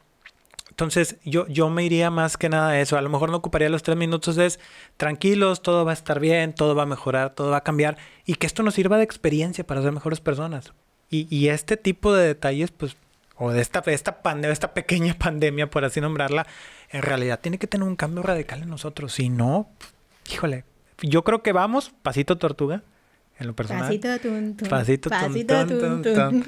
Entonces, 0.70 1.16
yo, 1.24 1.46
yo 1.48 1.70
me 1.70 1.84
iría 1.84 2.10
más 2.10 2.36
que 2.36 2.50
nada 2.50 2.70
a 2.70 2.80
eso. 2.80 2.98
A 2.98 3.00
lo 3.00 3.08
mejor 3.08 3.30
no 3.30 3.38
ocuparía 3.38 3.70
los 3.70 3.82
tres 3.82 3.96
minutos, 3.96 4.36
es 4.36 4.60
tranquilos, 4.96 5.62
todo 5.62 5.84
va 5.84 5.92
a 5.92 5.94
estar 5.94 6.20
bien, 6.20 6.54
todo 6.54 6.74
va 6.74 6.82
a 6.82 6.86
mejorar, 6.86 7.34
todo 7.34 7.50
va 7.50 7.58
a 7.58 7.64
cambiar, 7.64 7.96
y 8.26 8.34
que 8.34 8.46
esto 8.46 8.62
nos 8.62 8.74
sirva 8.74 8.98
de 8.98 9.04
experiencia 9.04 9.66
para 9.66 9.82
ser 9.82 9.92
mejores 9.92 10.20
personas. 10.20 10.72
Y, 11.08 11.34
y 11.34 11.48
este 11.48 11.76
tipo 11.76 12.12
de 12.12 12.26
detalles, 12.26 12.72
pues, 12.72 12.96
o 13.36 13.52
de 13.52 13.60
esta, 13.60 13.82
esta 13.86 14.22
pandemia, 14.22 14.52
esta 14.52 14.74
pequeña 14.74 15.14
pandemia, 15.18 15.68
por 15.68 15.84
así 15.84 16.00
nombrarla, 16.00 16.46
en 16.90 17.02
realidad 17.02 17.40
tiene 17.40 17.58
que 17.58 17.66
tener 17.66 17.86
un 17.86 17.96
cambio 17.96 18.22
radical 18.22 18.62
en 18.62 18.68
nosotros. 18.68 19.12
Si 19.12 19.28
no, 19.28 19.68
híjole, 20.30 20.64
yo 21.02 21.24
creo 21.24 21.42
que 21.42 21.52
vamos, 21.52 21.92
pasito 22.02 22.38
tortuga, 22.38 22.82
en 23.38 23.46
lo 23.46 23.54
personal. 23.54 23.84
Pasito 23.84 24.18
tum, 24.18 24.56
Pasito, 24.68 25.10
pasito 25.10 25.66
tum, 25.66 26.42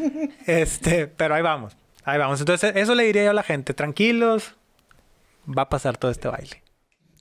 Este, 0.46 1.06
pero 1.06 1.34
ahí 1.34 1.42
vamos, 1.42 1.76
ahí 2.04 2.18
vamos. 2.18 2.40
Entonces, 2.40 2.74
eso 2.76 2.94
le 2.94 3.04
diría 3.04 3.24
yo 3.24 3.30
a 3.30 3.34
la 3.34 3.42
gente, 3.42 3.74
tranquilos, 3.74 4.54
va 5.46 5.62
a 5.62 5.68
pasar 5.68 5.96
todo 5.98 6.10
este 6.10 6.28
baile. 6.28 6.62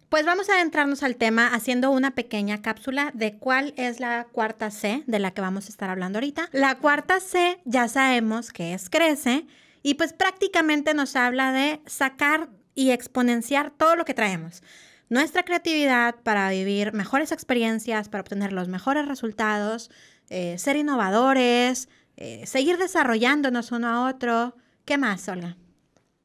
Pues 0.10 0.26
vamos 0.26 0.50
a 0.50 0.54
adentrarnos 0.54 1.04
al 1.04 1.18
tema 1.18 1.48
haciendo 1.48 1.92
una 1.92 2.12
pequeña 2.12 2.62
cápsula 2.62 3.12
de 3.14 3.38
cuál 3.38 3.74
es 3.76 4.00
la 4.00 4.28
cuarta 4.32 4.72
C 4.72 5.04
de 5.06 5.20
la 5.20 5.32
que 5.32 5.42
vamos 5.42 5.66
a 5.66 5.70
estar 5.70 5.90
hablando 5.90 6.20
ahorita. 6.20 6.48
La 6.54 6.76
cuarta 6.76 7.20
C 7.20 7.60
ya 7.66 7.90
sabemos 7.90 8.54
que 8.54 8.74
es 8.74 8.90
crece 8.90 9.46
y 9.84 9.96
pues 9.96 10.14
prácticamente 10.14 10.94
nos 10.94 11.18
habla 11.18 11.52
de 11.52 11.82
sacar 11.88 12.48
y 12.74 12.92
exponenciar 12.92 13.72
todo 13.72 13.98
lo 13.98 14.06
que 14.06 14.14
traemos. 14.14 14.64
Nuestra 15.10 15.44
creatividad 15.44 16.16
para 16.24 16.50
vivir 16.52 16.94
mejores 16.94 17.34
experiencias, 17.34 18.08
para 18.08 18.22
obtener 18.22 18.54
los 18.54 18.70
mejores 18.70 19.10
resultados, 19.10 19.92
eh, 20.30 20.58
ser 20.58 20.78
innovadores, 20.78 21.90
eh, 22.16 22.46
seguir 22.46 22.78
desarrollándonos 22.78 23.74
uno 23.74 23.90
a 23.90 24.10
otro. 24.10 24.56
¿Qué 24.86 24.98
más, 24.98 25.28
Olga? 25.28 25.58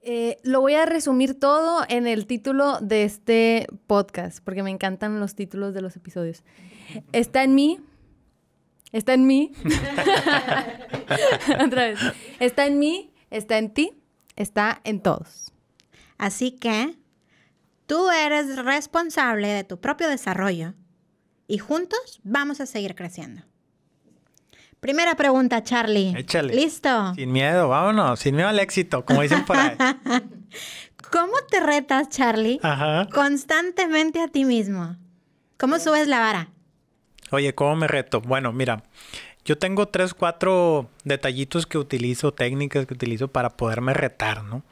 Eh, 0.04 0.38
lo 0.42 0.60
voy 0.60 0.74
a 0.74 0.84
resumir 0.84 1.38
todo 1.38 1.84
en 1.88 2.08
el 2.08 2.26
título 2.26 2.80
de 2.80 3.04
este 3.04 3.68
podcast, 3.86 4.42
porque 4.44 4.64
me 4.64 4.70
encantan 4.70 5.20
los 5.20 5.36
títulos 5.36 5.74
de 5.74 5.80
los 5.80 5.94
episodios. 5.94 6.42
Está 7.12 7.44
en 7.44 7.54
mí. 7.54 7.78
Está 8.90 9.14
en 9.14 9.26
mí. 9.26 9.52
Otra 11.64 11.86
vez. 11.86 12.00
Está 12.40 12.66
en 12.66 12.80
mí, 12.80 13.12
está 13.30 13.58
en 13.58 13.72
ti, 13.72 13.92
está 14.34 14.80
en 14.82 15.00
todos. 15.00 15.52
Así 16.18 16.50
que 16.50 16.96
tú 17.86 18.10
eres 18.10 18.56
responsable 18.56 19.48
de 19.48 19.62
tu 19.62 19.80
propio 19.80 20.08
desarrollo 20.08 20.74
y 21.46 21.58
juntos 21.58 22.20
vamos 22.24 22.60
a 22.60 22.66
seguir 22.66 22.96
creciendo. 22.96 23.42
Primera 24.82 25.14
pregunta, 25.14 25.62
Charlie. 25.62 26.12
Échale. 26.18 26.52
¿Listo? 26.52 27.14
Sin 27.14 27.30
miedo, 27.30 27.68
vámonos. 27.68 28.18
Sin 28.18 28.34
miedo 28.34 28.48
al 28.48 28.58
éxito, 28.58 29.04
como 29.04 29.22
dicen 29.22 29.44
por 29.44 29.56
ahí. 29.56 29.76
¿Cómo 31.12 31.34
te 31.48 31.60
retas, 31.60 32.08
Charlie, 32.08 32.58
constantemente 33.14 34.20
a 34.20 34.26
ti 34.26 34.44
mismo? 34.44 34.96
¿Cómo 35.56 35.78
subes 35.78 36.08
la 36.08 36.18
vara? 36.18 36.48
Oye, 37.30 37.54
¿cómo 37.54 37.76
me 37.76 37.86
reto? 37.86 38.20
Bueno, 38.22 38.52
mira, 38.52 38.82
yo 39.44 39.56
tengo 39.56 39.86
tres, 39.86 40.14
cuatro 40.14 40.90
detallitos 41.04 41.64
que 41.64 41.78
utilizo, 41.78 42.34
técnicas 42.34 42.84
que 42.84 42.94
utilizo 42.94 43.28
para 43.28 43.50
poderme 43.50 43.94
retar, 43.94 44.42
¿no? 44.42 44.64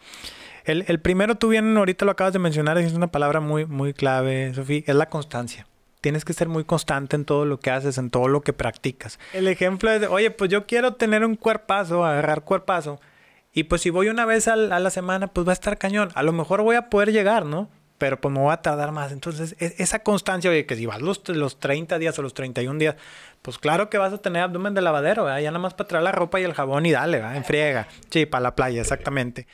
El, 0.65 0.99
primero, 0.99 1.37
tú 1.37 1.51
bien 1.51 1.77
ahorita 1.77 2.05
lo 2.05 2.11
acabas 2.11 2.33
de 2.33 2.41
mencionar, 2.41 2.79
es 2.79 2.95
una 2.95 3.13
palabra 3.13 3.39
muy, 3.39 3.65
muy 3.65 3.95
clave, 3.95 4.53
Sofía, 4.55 4.83
es 4.85 4.95
la 4.97 5.09
constancia. 5.09 5.69
Tienes 6.01 6.25
que 6.25 6.33
ser 6.33 6.49
muy 6.49 6.65
constante 6.65 7.17
en 7.17 7.25
todo 7.25 7.45
lo 7.45 7.61
que 7.61 7.71
haces, 7.71 7.99
en 7.99 8.11
todo 8.11 8.29
lo 8.29 8.41
que 8.41 8.53
practicas. 8.53 9.19
El 9.33 9.49
ejemplo 9.49 9.91
es, 9.91 10.01
de, 10.01 10.07
oye, 10.07 10.31
pues 10.31 10.51
yo 10.51 10.67
quiero 10.67 10.95
tener 10.95 11.25
un 11.25 11.37
cuerpazo, 11.37 12.05
agarrar 12.05 12.43
cuerpazo. 12.43 13.01
Y 13.53 13.65
pues 13.65 13.83
si 13.83 13.91
voy 13.91 14.09
una 14.09 14.25
vez 14.25 14.49
a 14.49 14.57
la 14.57 14.91
semana, 14.91 15.27
pues 15.27 15.47
va 15.47 15.53
a 15.53 15.55
estar 15.55 15.77
cañón. 15.77 16.11
A 16.15 16.23
lo 16.23 16.33
mejor 16.33 16.63
voy 16.63 16.77
a 16.77 16.89
poder 16.89 17.13
llegar, 17.13 17.45
¿no? 17.45 17.69
Pero 17.99 18.19
pues 18.19 18.33
me 18.33 18.41
voy 18.41 18.53
a 18.53 18.63
tardar 18.63 18.93
más. 18.93 19.13
Entonces, 19.13 19.57
e, 19.59 19.75
esa 19.79 20.03
constancia, 20.03 20.51
oye, 20.51 20.65
que 20.65 20.77
si 20.77 20.87
vas 20.87 21.03
los, 21.03 21.29
los 21.29 21.59
30 21.59 21.99
días 21.99 22.19
o 22.19 22.23
los 22.23 22.33
31 22.33 22.79
días, 22.79 22.95
pues 23.43 23.59
claro 23.59 23.91
que 23.91 23.99
vas 23.99 24.13
a 24.13 24.19
tener 24.19 24.43
abdomen 24.43 24.73
de 24.73 24.81
lavadero, 24.81 25.25
¿verdad? 25.25 25.41
Ya 25.41 25.51
nada 25.51 25.59
más 25.61 25.75
para 25.75 25.89
traer 25.89 26.05
la 26.05 26.13
ropa 26.13 26.41
y 26.41 26.45
el 26.45 26.55
jabón 26.55 26.87
y 26.87 26.93
dale, 26.93 27.19
¿verdad? 27.19 27.37
En 27.37 27.45
friega. 27.45 27.89
Sí, 28.09 28.25
para 28.25 28.43
la 28.43 28.55
playa, 28.55 28.81
exactamente. 28.81 29.47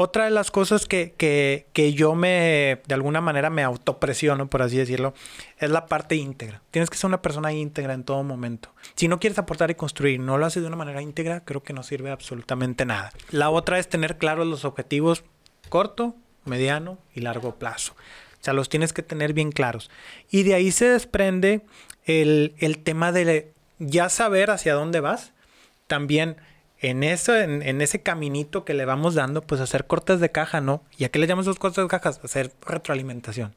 Otra 0.00 0.26
de 0.26 0.30
las 0.30 0.52
cosas 0.52 0.86
que, 0.86 1.12
que, 1.16 1.66
que, 1.72 1.92
yo 1.92 2.14
me, 2.14 2.80
de 2.86 2.94
alguna 2.94 3.20
manera, 3.20 3.50
me 3.50 3.64
autopresiono, 3.64 4.48
por 4.48 4.62
así 4.62 4.76
decirlo, 4.76 5.12
es 5.58 5.70
la 5.70 5.86
parte 5.86 6.14
íntegra. 6.14 6.62
Tienes 6.70 6.88
que 6.88 6.96
ser 6.96 7.08
una 7.08 7.20
persona 7.20 7.52
íntegra 7.52 7.94
en 7.94 8.04
todo 8.04 8.22
momento. 8.22 8.72
Si 8.94 9.08
no 9.08 9.18
quieres 9.18 9.40
aportar 9.40 9.72
y 9.72 9.74
construir, 9.74 10.20
no 10.20 10.38
lo 10.38 10.46
haces 10.46 10.62
de 10.62 10.68
una 10.68 10.76
manera 10.76 11.02
íntegra, 11.02 11.44
creo 11.44 11.64
que 11.64 11.72
no 11.72 11.82
sirve 11.82 12.12
absolutamente 12.12 12.84
nada. 12.84 13.10
La 13.32 13.50
otra 13.50 13.80
es 13.80 13.88
tener 13.88 14.18
claros 14.18 14.46
los 14.46 14.64
objetivos 14.64 15.24
corto, 15.68 16.14
mediano 16.44 16.98
y 17.12 17.22
largo 17.22 17.56
plazo. 17.56 17.94
O 18.40 18.44
sea, 18.44 18.54
los 18.54 18.68
tienes 18.68 18.92
que 18.92 19.02
tener 19.02 19.32
bien 19.32 19.50
claros. 19.50 19.90
Y 20.30 20.44
de 20.44 20.54
ahí 20.54 20.70
se 20.70 20.88
desprende 20.88 21.62
el, 22.04 22.54
el 22.58 22.78
tema 22.78 23.10
de 23.10 23.52
ya 23.80 24.10
saber 24.10 24.52
hacia 24.52 24.74
dónde 24.74 25.00
vas. 25.00 25.32
También 25.88 26.36
en, 26.80 27.02
eso, 27.02 27.36
en, 27.36 27.80
ese 27.80 28.02
caminito 28.02 28.64
que 28.64 28.74
le 28.74 28.84
vamos 28.84 29.14
dando, 29.14 29.42
pues 29.42 29.60
hacer 29.60 29.86
cortes 29.86 30.20
de 30.20 30.30
caja, 30.30 30.60
¿no? 30.60 30.82
¿Y 30.96 31.04
a 31.04 31.10
qué 31.10 31.18
le 31.18 31.26
llamamos 31.26 31.46
esos 31.46 31.58
cortes 31.58 31.82
de 31.82 31.88
cajas? 31.88 32.20
Hacer 32.22 32.52
retroalimentación. 32.66 33.52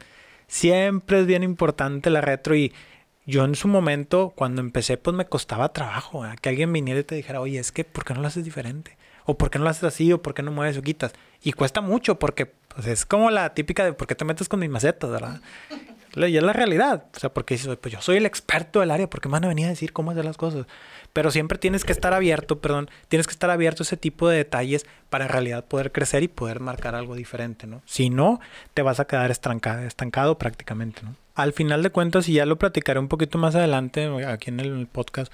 Siempre 0.47 1.21
es 1.21 1.27
bien 1.27 1.43
importante 1.43 2.09
la 2.09 2.21
retro 2.21 2.55
y 2.55 2.73
yo 3.25 3.45
en 3.45 3.55
su 3.55 3.67
momento, 3.67 4.33
cuando 4.35 4.61
empecé, 4.61 4.97
pues 4.97 5.15
me 5.15 5.25
costaba 5.25 5.71
trabajo, 5.71 6.23
que 6.41 6.49
alguien 6.49 6.73
viniera 6.73 6.99
y 6.99 7.03
te 7.03 7.15
dijera, 7.15 7.39
oye, 7.39 7.59
es 7.59 7.71
que, 7.71 7.83
¿por 7.83 8.03
qué 8.03 8.13
no 8.13 8.21
lo 8.21 8.27
haces 8.27 8.43
diferente? 8.43 8.97
O 9.25 9.37
¿por 9.37 9.51
qué 9.51 9.59
no 9.59 9.65
lo 9.65 9.69
haces 9.69 9.83
así? 9.83 10.11
O 10.11 10.21
¿por 10.21 10.33
qué 10.33 10.41
no 10.41 10.51
mueves 10.51 10.77
o 10.77 10.81
quitas? 10.81 11.13
Y 11.43 11.53
cuesta 11.53 11.81
mucho 11.81 12.17
porque 12.17 12.47
pues, 12.47 12.87
es 12.87 13.05
como 13.05 13.29
la 13.29 13.53
típica 13.53 13.85
de 13.85 13.93
¿por 13.93 14.07
qué 14.07 14.15
te 14.15 14.25
metes 14.25 14.49
con 14.49 14.59
mis 14.59 14.69
macetas, 14.69 15.09
verdad? 15.09 15.39
Y 16.15 16.37
es 16.37 16.43
la 16.43 16.53
realidad. 16.53 17.05
O 17.15 17.19
sea, 17.19 17.33
porque 17.33 17.53
dices, 17.53 17.77
pues 17.79 17.93
yo 17.93 18.01
soy 18.01 18.17
el 18.17 18.25
experto 18.25 18.79
del 18.79 18.91
área, 18.91 19.09
porque 19.09 19.29
me 19.29 19.33
van 19.33 19.45
a 19.45 19.47
venir 19.47 19.65
a 19.65 19.69
decir 19.69 19.93
cómo 19.93 20.11
hacer 20.11 20.25
las 20.25 20.37
cosas. 20.37 20.65
Pero 21.13 21.31
siempre 21.31 21.57
tienes 21.57 21.85
que 21.85 21.91
estar 21.91 22.13
abierto, 22.13 22.59
perdón, 22.59 22.89
tienes 23.07 23.27
que 23.27 23.33
estar 23.33 23.49
abierto 23.49 23.83
a 23.83 23.85
ese 23.85 23.97
tipo 23.97 24.29
de 24.29 24.37
detalles 24.37 24.85
para 25.09 25.25
en 25.25 25.31
realidad 25.31 25.65
poder 25.65 25.91
crecer 25.91 26.23
y 26.23 26.27
poder 26.27 26.59
marcar 26.59 26.95
algo 26.95 27.15
diferente, 27.15 27.67
¿no? 27.67 27.81
Si 27.85 28.09
no, 28.09 28.39
te 28.73 28.81
vas 28.81 28.99
a 28.99 29.05
quedar 29.05 29.31
estancado, 29.31 29.81
estancado 29.83 30.37
prácticamente, 30.37 31.01
¿no? 31.03 31.15
Al 31.35 31.53
final 31.53 31.83
de 31.83 31.89
cuentas, 31.89 32.27
y 32.29 32.33
ya 32.33 32.45
lo 32.45 32.57
platicaré 32.57 32.99
un 32.99 33.07
poquito 33.07 33.37
más 33.37 33.55
adelante 33.55 34.09
aquí 34.25 34.49
en 34.49 34.59
el 34.59 34.87
podcast, 34.87 35.31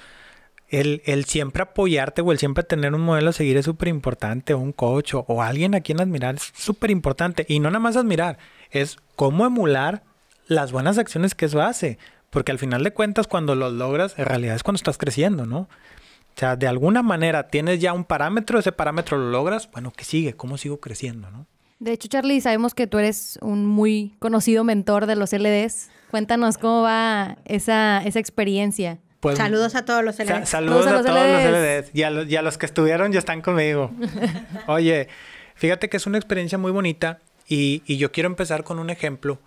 el, 0.70 1.02
el, 1.06 1.26
siempre 1.26 1.64
apoyarte 1.64 2.22
o 2.22 2.32
el 2.32 2.40
siempre 2.40 2.64
tener 2.64 2.94
un 2.94 3.02
modelo 3.02 3.30
a 3.30 3.34
seguir 3.34 3.58
es 3.58 3.66
súper 3.66 3.88
importante, 3.88 4.54
o 4.54 4.60
un 4.60 4.74
coach 4.74 5.14
o, 5.14 5.26
o, 5.28 5.42
alguien 5.42 5.76
a 5.76 5.82
quien 5.82 6.02
admirar 6.02 6.36
es 6.36 6.52
súper 6.56 6.92
importante. 6.92 7.46
Y 7.48 7.60
no 7.60 7.70
nada 7.70 7.80
más 7.80 7.96
admirar, 7.96 8.38
es 8.72 8.98
cómo 9.16 9.46
emular 9.46 10.04
las 10.48 10.72
buenas 10.72 10.98
acciones 10.98 11.36
que 11.36 11.46
eso 11.46 11.62
hace. 11.62 11.98
Porque 12.30 12.52
al 12.52 12.60
final 12.60 12.84
de 12.84 12.92
cuentas, 12.92 13.28
cuando 13.28 13.56
los 13.56 13.74
logras, 13.74 14.18
en 14.18 14.26
realidad 14.26 14.56
es 14.56 14.64
cuando 14.64 14.78
estás 14.78 14.98
creciendo, 14.98 15.46
¿no? 15.46 15.60
O 15.60 16.40
sea, 16.40 16.56
de 16.56 16.68
alguna 16.68 17.02
manera 17.02 17.48
tienes 17.48 17.80
ya 17.80 17.94
un 17.94 18.04
parámetro, 18.04 18.60
ese 18.60 18.72
parámetro 18.72 19.18
lo 19.18 19.32
logras, 19.32 19.72
bueno, 19.72 19.92
¿qué 19.96 20.04
sigue? 20.04 20.34
¿Cómo 20.34 20.58
sigo 20.58 20.80
creciendo, 20.80 21.32
no? 21.32 21.48
De 21.80 21.92
hecho, 21.94 22.08
Charlie, 22.08 22.42
sabemos 22.42 22.74
que 22.74 22.88
tú 22.88 23.00
eres 23.00 23.40
un 23.42 23.66
muy 23.66 24.16
conocido 24.20 24.64
mentor 24.64 25.06
de 25.06 25.16
los 25.16 25.32
LDs. 25.32 25.90
Cuéntanos 26.12 26.58
cómo 26.58 26.82
va 26.82 27.38
esa, 27.46 28.04
esa 28.04 28.20
experiencia. 28.20 29.00
Pues, 29.20 29.38
saludos 29.38 29.76
a 29.76 29.86
todos 29.86 30.04
los 30.04 30.18
LDs. 30.20 30.48
saludos, 30.48 30.88
a, 30.88 31.04
todos 31.04 31.06
los 31.06 31.44
LDs. 31.44 31.92
Y 31.94 32.04
a 32.04 32.10
los, 32.10 32.30
y 32.30 32.36
a 32.36 32.42
los 32.42 32.58
que 32.58 32.66
estuvieron 32.66 33.12
ya 33.12 33.20
están 33.20 33.42
conmigo. 33.42 33.92
Oye, 34.68 35.08
fíjate 35.56 35.90
que 35.90 35.98
es 35.98 36.06
una 36.08 36.18
experiencia 36.18 36.58
muy 36.58 36.72
bonita 36.72 37.20
y, 37.48 37.84
y 37.86 37.98
yo 37.98 38.12
quiero 38.12 38.28
empezar 38.28 38.64
con 38.64 38.80
un 38.80 38.90
ejemplo 38.90 39.40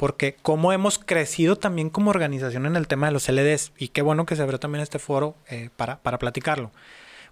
porque 0.00 0.34
cómo 0.40 0.72
hemos 0.72 0.98
crecido 0.98 1.56
también 1.56 1.90
como 1.90 2.08
organización 2.08 2.64
en 2.64 2.74
el 2.74 2.88
tema 2.88 3.08
de 3.08 3.12
los 3.12 3.28
LDs, 3.28 3.72
y 3.76 3.88
qué 3.88 4.00
bueno 4.00 4.24
que 4.24 4.34
se 4.34 4.40
abrió 4.40 4.58
también 4.58 4.80
este 4.82 4.98
foro 4.98 5.36
eh, 5.50 5.68
para, 5.76 5.98
para, 5.98 6.18
platicarlo. 6.18 6.70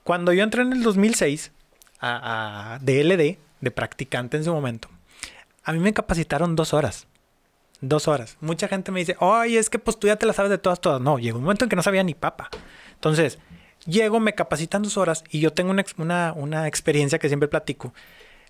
Cuando 0.04 0.34
yo 0.34 0.44
entré 0.44 0.60
en 0.60 0.74
el 0.74 0.82
2006 0.82 1.50
a, 1.98 2.74
a 2.74 2.78
DLD, 2.80 3.38
de 3.62 3.70
practicante 3.70 4.36
en 4.36 4.44
su 4.44 4.52
momento, 4.52 4.90
a 5.64 5.72
mí 5.72 5.78
me 5.78 5.94
capacitaron 5.94 6.56
dos 6.56 6.74
horas. 6.74 7.06
Dos 7.80 8.06
horas. 8.06 8.36
Mucha 8.42 8.68
gente 8.68 8.92
me 8.92 9.00
dice, 9.00 9.16
oye, 9.18 9.58
es 9.58 9.70
que 9.70 9.78
pues 9.78 9.98
tú 9.98 10.06
ya 10.06 10.16
te 10.16 10.26
la 10.26 10.34
sabes 10.34 10.50
de 10.50 10.58
todas, 10.58 10.78
todas. 10.78 11.00
No, 11.00 11.18
llegó 11.18 11.38
un 11.38 11.44
momento 11.44 11.64
en 11.64 11.70
que 11.70 11.76
no 11.76 11.82
sabía 11.82 12.02
ni 12.02 12.12
papa. 12.12 12.50
Entonces, 12.92 13.38
llego, 13.86 14.20
me 14.20 14.34
capacitan 14.34 14.82
dos 14.82 14.98
horas 14.98 15.24
y 15.30 15.40
yo 15.40 15.54
tengo 15.54 15.70
una, 15.70 15.86
una, 15.96 16.34
una 16.36 16.68
experiencia 16.68 17.18
que 17.18 17.28
siempre 17.28 17.48
platico. 17.48 17.94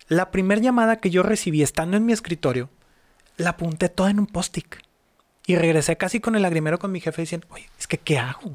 La 0.08 0.32
primera 0.32 0.60
llamada 0.60 0.96
que 0.96 1.10
yo 1.10 1.22
recibí 1.22 1.62
estando 1.62 1.96
en 1.96 2.04
mi 2.04 2.12
escritorio, 2.12 2.68
la 3.38 3.50
apunté 3.50 3.88
toda 3.88 4.10
en 4.10 4.18
un 4.18 4.26
post-it. 4.26 4.66
Y 5.46 5.56
regresé 5.56 5.96
casi 5.96 6.20
con 6.20 6.36
el 6.36 6.42
lagrimero 6.42 6.78
con 6.78 6.92
mi 6.92 7.00
jefe 7.00 7.22
diciendo, 7.22 7.46
oye, 7.50 7.70
es 7.78 7.86
que 7.86 7.96
¿qué 7.96 8.18
hago? 8.18 8.54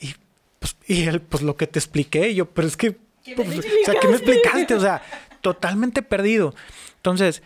Y, 0.00 0.16
pues, 0.58 0.76
y 0.86 1.04
él, 1.04 1.20
pues 1.20 1.44
lo 1.44 1.56
que 1.56 1.68
te 1.68 1.78
expliqué, 1.78 2.34
yo, 2.34 2.46
pero 2.50 2.66
es 2.66 2.76
que, 2.76 2.98
pues, 3.36 3.58
o 3.58 3.62
sea, 3.84 3.94
¿qué 4.00 4.08
me 4.08 4.16
explicaste? 4.16 4.74
O 4.74 4.80
sea, 4.80 5.00
totalmente 5.40 6.02
perdido. 6.02 6.54
Entonces, 6.96 7.42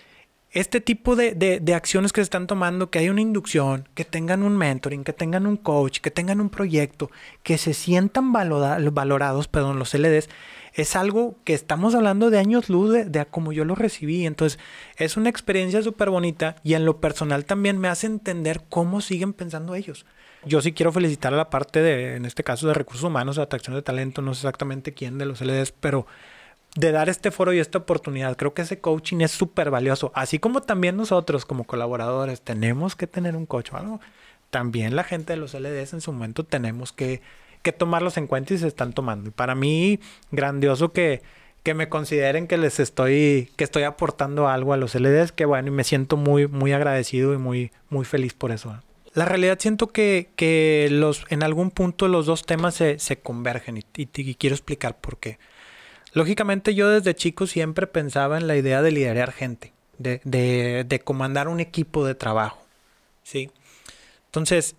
este 0.54 0.80
tipo 0.80 1.16
de, 1.16 1.34
de, 1.34 1.74
acciones 1.74 2.12
que 2.12 2.20
se 2.20 2.24
están 2.24 2.46
tomando, 2.46 2.88
que 2.88 3.00
hay 3.00 3.08
una 3.08 3.20
inducción, 3.20 3.88
que 3.94 4.04
tengan 4.04 4.44
un 4.44 4.56
mentoring, 4.56 5.02
que 5.02 5.12
tengan 5.12 5.46
un 5.46 5.56
coach, 5.56 5.98
que 5.98 6.12
tengan 6.12 6.40
un 6.40 6.48
proyecto, 6.48 7.10
que 7.42 7.58
se 7.58 7.74
sientan 7.74 8.32
valora, 8.32 8.78
valorados, 8.92 9.48
perdón, 9.48 9.80
los 9.80 9.94
LDs, 9.94 10.30
es 10.72 10.94
algo 10.94 11.36
que 11.42 11.54
estamos 11.54 11.96
hablando 11.96 12.30
de 12.30 12.38
años 12.38 12.68
luz 12.68 12.92
de, 12.92 13.04
de 13.04 13.26
como 13.26 13.52
yo 13.52 13.64
lo 13.64 13.74
recibí. 13.74 14.26
Entonces, 14.26 14.60
es 14.96 15.16
una 15.16 15.28
experiencia 15.28 15.82
súper 15.82 16.10
bonita 16.10 16.54
y 16.62 16.74
en 16.74 16.84
lo 16.84 17.00
personal 17.00 17.44
también 17.44 17.78
me 17.78 17.88
hace 17.88 18.06
entender 18.06 18.62
cómo 18.68 19.00
siguen 19.00 19.32
pensando 19.32 19.74
ellos. 19.74 20.06
Yo 20.46 20.60
sí 20.60 20.72
quiero 20.72 20.92
felicitar 20.92 21.34
a 21.34 21.36
la 21.36 21.50
parte 21.50 21.82
de, 21.82 22.14
en 22.14 22.26
este 22.26 22.44
caso, 22.44 22.68
de 22.68 22.74
recursos 22.74 23.04
humanos, 23.04 23.36
de 23.36 23.42
atracción 23.42 23.74
de 23.74 23.82
talento, 23.82 24.22
no 24.22 24.34
sé 24.34 24.40
exactamente 24.40 24.94
quién 24.94 25.18
de 25.18 25.26
los 25.26 25.40
LDs, 25.40 25.72
pero 25.72 26.06
de 26.74 26.92
dar 26.92 27.08
este 27.08 27.30
foro 27.30 27.52
y 27.52 27.58
esta 27.58 27.78
oportunidad. 27.78 28.36
Creo 28.36 28.54
que 28.54 28.62
ese 28.62 28.80
coaching 28.80 29.20
es 29.20 29.30
súper 29.30 29.70
valioso. 29.70 30.12
Así 30.14 30.38
como 30.38 30.62
también 30.62 30.96
nosotros 30.96 31.44
como 31.44 31.64
colaboradores 31.64 32.40
tenemos 32.40 32.96
que 32.96 33.06
tener 33.06 33.36
un 33.36 33.46
coach 33.46 33.72
o 33.72 33.76
algo, 33.76 34.00
también 34.50 34.96
la 34.96 35.04
gente 35.04 35.32
de 35.32 35.36
los 35.36 35.54
LDs 35.54 35.94
en 35.94 36.00
su 36.00 36.12
momento 36.12 36.44
tenemos 36.44 36.92
que 36.92 37.22
que 37.64 37.72
tomarlos 37.72 38.18
en 38.18 38.28
cuenta 38.28 38.54
y 38.54 38.58
se 38.58 38.68
están 38.68 38.92
tomando. 38.92 39.30
Y 39.30 39.32
para 39.32 39.56
mí, 39.56 39.98
grandioso 40.30 40.92
que, 40.92 41.22
que 41.64 41.72
me 41.72 41.88
consideren 41.88 42.46
que 42.46 42.58
les 42.58 42.78
estoy, 42.78 43.50
que 43.56 43.64
estoy 43.64 43.84
aportando 43.84 44.48
algo 44.48 44.74
a 44.74 44.76
los 44.76 44.94
LDs, 44.94 45.32
que 45.32 45.46
bueno, 45.46 45.68
y 45.68 45.70
me 45.70 45.82
siento 45.82 46.18
muy, 46.18 46.46
muy 46.46 46.72
agradecido 46.72 47.32
y 47.32 47.38
muy, 47.38 47.72
muy 47.88 48.04
feliz 48.04 48.34
por 48.34 48.52
eso. 48.52 48.78
La 49.14 49.24
realidad 49.24 49.58
siento 49.58 49.86
que, 49.86 50.28
que 50.36 50.88
los, 50.90 51.24
en 51.30 51.42
algún 51.42 51.70
punto 51.70 52.06
los 52.06 52.26
dos 52.26 52.44
temas 52.44 52.74
se, 52.74 52.98
se 52.98 53.18
convergen 53.18 53.78
y, 53.78 53.82
quiero 54.34 54.54
explicar 54.54 54.98
por 55.00 55.16
qué. 55.16 55.38
Lógicamente 56.14 56.74
yo 56.74 56.88
desde 56.88 57.14
chico 57.14 57.46
siempre 57.46 57.86
pensaba 57.86 58.38
en 58.38 58.46
la 58.46 58.56
idea 58.56 58.80
de 58.82 58.92
liderar 58.92 59.32
gente, 59.32 59.72
de, 59.98 60.20
de, 60.24 60.84
de 60.86 61.00
comandar 61.00 61.48
un 61.48 61.60
equipo 61.60 62.06
de 62.06 62.14
trabajo, 62.14 62.64
¿sí? 63.24 63.50
Entonces, 64.26 64.76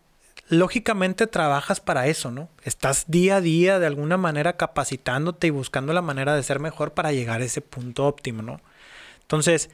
lógicamente 0.48 1.28
trabajas 1.28 1.80
para 1.82 2.08
eso, 2.08 2.32
¿no? 2.32 2.50
Estás 2.64 3.06
día 3.08 3.38
a 3.38 3.42
día 3.42 3.80
de 3.80 3.86
alguna 3.86 4.18
manera 4.18 4.54
capacitándote 4.54 5.48
y 5.48 5.50
buscando 5.50 5.92
la 5.92 6.02
manera 6.02 6.36
de 6.36 6.44
ser 6.44 6.60
mejor 6.60 6.94
para 6.94 7.12
llegar 7.12 7.42
a 7.42 7.46
ese 7.46 7.62
punto 7.62 8.06
óptimo, 8.06 8.42
¿no? 8.42 8.62
Entonces, 9.22 9.70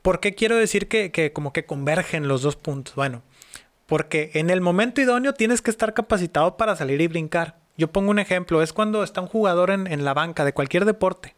¿por 0.00 0.20
qué 0.20 0.34
quiero 0.34 0.56
decir 0.56 0.88
que, 0.88 1.10
que 1.10 1.32
como 1.32 1.52
que 1.52 1.66
convergen 1.66 2.28
los 2.28 2.42
dos 2.42 2.56
puntos? 2.56 2.94
Bueno, 2.94 3.22
porque 3.86 4.30
en 4.34 4.50
el 4.50 4.62
momento 4.62 5.00
idóneo 5.00 5.34
tienes 5.34 5.60
que 5.60 5.70
estar 5.70 5.92
capacitado 5.92 6.56
para 6.56 6.76
salir 6.76 7.00
y 7.02 7.08
brincar. 7.08 7.61
Yo 7.82 7.90
pongo 7.90 8.12
un 8.12 8.20
ejemplo, 8.20 8.62
es 8.62 8.72
cuando 8.72 9.02
está 9.02 9.20
un 9.20 9.26
jugador 9.26 9.72
en, 9.72 10.04
la 10.04 10.14
banca 10.14 10.44
de 10.44 10.52
cualquier 10.52 10.84
deporte 10.84 11.34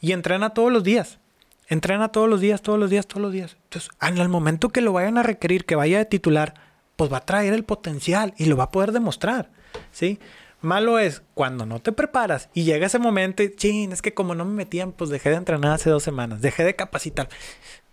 y 0.00 0.10
entrena 0.10 0.50
todos 0.50 0.72
los 0.72 0.82
días. 0.82 1.20
Entrena 1.68 2.08
todos 2.08 2.28
los 2.28 2.40
días, 2.40 2.60
todos 2.60 2.76
los 2.76 2.90
días, 2.90 3.06
todos 3.06 3.22
los 3.22 3.30
días. 3.30 3.56
Entonces, 3.62 3.88
en 4.02 4.18
el 4.18 4.28
momento 4.28 4.70
que 4.70 4.80
lo 4.80 4.92
vayan 4.92 5.16
a 5.16 5.22
requerir, 5.22 5.64
que 5.64 5.76
vaya 5.76 5.98
de 5.98 6.04
titular, 6.04 6.54
pues 6.96 7.12
va 7.12 7.18
a 7.18 7.24
traer 7.24 7.54
el 7.54 7.62
potencial 7.62 8.34
y 8.36 8.46
lo 8.46 8.56
va 8.56 8.64
a 8.64 8.70
poder 8.72 8.90
demostrar, 8.90 9.52
¿sí? 9.92 10.18
Malo 10.60 10.98
es 10.98 11.22
cuando 11.34 11.66
no 11.66 11.78
te 11.78 11.92
preparas 11.92 12.48
y 12.52 12.64
llega 12.64 12.88
ese 12.88 12.98
momento 12.98 13.44
y, 13.44 13.54
chin, 13.54 13.92
es 13.92 14.02
que 14.02 14.12
como 14.12 14.34
no 14.34 14.44
me 14.44 14.54
metían, 14.54 14.90
pues 14.90 15.08
dejé 15.08 15.30
de 15.30 15.36
entrenar 15.36 15.74
hace 15.74 15.88
dos 15.88 16.02
semanas, 16.02 16.42
dejé 16.42 16.64
de 16.64 16.74
capacitar. 16.74 17.28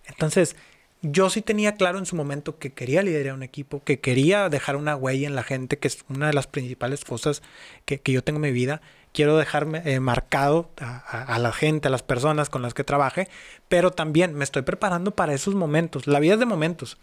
Entonces, 0.08 0.56
yo 1.04 1.30
sí 1.30 1.42
tenía 1.42 1.76
claro 1.76 2.00
en 2.00 2.06
su 2.06 2.16
momento 2.16 2.58
que 2.58 2.72
quería 2.72 3.04
liderar 3.04 3.36
un 3.36 3.44
equipo, 3.44 3.84
que 3.84 4.00
quería 4.00 4.50
dejar 4.50 4.78
una 4.78 4.96
huella 4.96 5.28
en 5.28 5.36
la 5.36 5.44
gente, 5.44 5.78
que 5.78 5.90
es 5.90 6.04
una 6.10 6.28
de 6.28 6.34
las 6.34 6.48
principales 6.48 7.04
cosas 7.04 7.44
que, 7.86 8.00
que 8.00 8.14
yo 8.14 8.24
tengo 8.24 8.38
en 8.38 8.44
mi 8.44 8.52
vida. 8.52 8.82
Quiero 9.12 9.38
dejarme 9.38 9.84
eh, 9.86 10.00
marcado 10.00 10.72
a, 10.80 11.04
a, 11.06 11.36
a, 11.36 11.40
la 11.40 11.52
gente, 11.52 11.90
a 11.90 11.92
las 11.92 12.02
personas 12.02 12.50
con 12.50 12.64
las 12.64 12.74
que 12.74 12.84
trabaje, 12.84 13.28
pero 13.68 13.92
también 13.92 14.34
me 14.34 14.44
estoy 14.44 14.64
preparando 14.64 15.12
para 15.12 15.34
esos 15.34 15.54
momentos. 15.54 16.08
La 16.08 16.20
vida 16.20 16.34
es 16.34 16.40
de 16.40 16.46
momentos. 16.48 16.98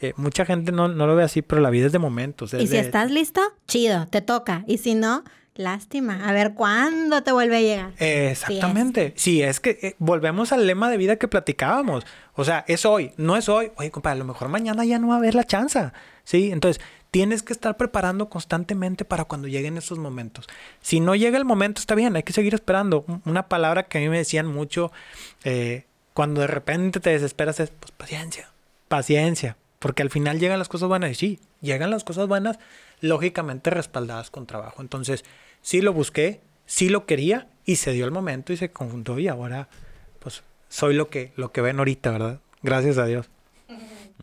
Eh, 0.00 0.12
mucha 0.16 0.44
gente 0.44 0.72
no, 0.72 0.88
no, 0.88 1.06
lo 1.06 1.14
ve 1.14 1.22
así, 1.22 1.40
pero 1.40 1.62
la 1.62 1.70
vida 1.70 1.86
es 1.86 1.92
de 1.92 1.98
momentos. 1.98 2.52
Es 2.52 2.62
y 2.62 2.66
si 2.66 2.72
de... 2.74 2.80
estás 2.80 3.10
listo, 3.10 3.40
chido, 3.66 4.08
te 4.08 4.20
toca. 4.20 4.64
Y 4.66 4.78
si 4.78 4.94
no, 4.94 5.24
lástima. 5.54 6.28
A 6.28 6.32
ver 6.32 6.54
cuándo 6.54 7.22
te 7.22 7.32
vuelve 7.32 7.56
a 7.56 7.60
llegar. 7.60 7.92
Eh, 7.98 8.30
exactamente. 8.32 9.14
Sí, 9.16 9.40
es, 9.40 9.56
sí, 9.56 9.68
es 9.68 9.78
que 9.78 9.86
eh, 9.86 9.96
volvemos 9.98 10.52
al 10.52 10.66
lema 10.66 10.90
de 10.90 10.96
vida 10.96 11.16
que 11.16 11.28
platicábamos. 11.28 12.04
O 12.34 12.44
sea, 12.44 12.64
es 12.66 12.84
hoy, 12.84 13.12
no 13.16 13.36
es 13.36 13.48
hoy. 13.48 13.70
Oye, 13.76 13.90
compadre, 13.90 14.16
a 14.16 14.18
lo 14.18 14.24
mejor 14.24 14.48
mañana 14.48 14.84
ya 14.84 14.98
no 14.98 15.08
va 15.08 15.14
a 15.14 15.18
haber 15.18 15.34
la 15.34 15.44
chance. 15.44 15.90
Sí, 16.24 16.50
entonces 16.50 16.82
tienes 17.10 17.44
que 17.44 17.52
estar 17.52 17.76
preparando 17.76 18.28
constantemente 18.28 19.04
para 19.04 19.24
cuando 19.24 19.46
lleguen 19.46 19.76
esos 19.76 19.98
momentos. 19.98 20.46
Si 20.80 20.98
no 20.98 21.14
llega 21.14 21.38
el 21.38 21.44
momento, 21.44 21.80
está 21.80 21.94
bien, 21.94 22.16
hay 22.16 22.24
que 22.24 22.32
seguir 22.32 22.54
esperando. 22.54 23.04
Una 23.24 23.46
palabra 23.48 23.84
que 23.84 23.98
a 23.98 24.00
mí 24.00 24.08
me 24.08 24.18
decían 24.18 24.46
mucho 24.46 24.90
eh, 25.44 25.84
cuando 26.12 26.40
de 26.40 26.48
repente 26.48 26.98
te 26.98 27.10
desesperas 27.10 27.60
es 27.60 27.70
pues, 27.70 27.92
paciencia, 27.92 28.48
paciencia, 28.88 29.56
porque 29.78 30.02
al 30.02 30.10
final 30.10 30.40
llegan 30.40 30.58
las 30.58 30.68
cosas 30.68 30.88
buenas 30.88 31.12
y 31.12 31.14
sí, 31.14 31.40
llegan 31.60 31.90
las 31.90 32.02
cosas 32.02 32.26
buenas, 32.26 32.58
lógicamente 33.00 33.70
respaldadas 33.70 34.30
con 34.30 34.46
trabajo. 34.46 34.82
Entonces, 34.82 35.24
sí 35.62 35.82
lo 35.82 35.92
busqué, 35.92 36.40
sí 36.66 36.88
lo 36.88 37.06
quería 37.06 37.46
y 37.64 37.76
se 37.76 37.92
dio 37.92 38.06
el 38.06 38.10
momento 38.10 38.52
y 38.52 38.56
se 38.56 38.72
conjuntó 38.72 39.20
y 39.20 39.28
ahora 39.28 39.68
soy 40.74 40.94
lo 40.94 41.08
que, 41.08 41.32
lo 41.36 41.52
que 41.52 41.60
ven 41.60 41.78
ahorita, 41.78 42.10
¿verdad? 42.10 42.40
Gracias 42.60 42.98
a 42.98 43.06
Dios. 43.06 43.30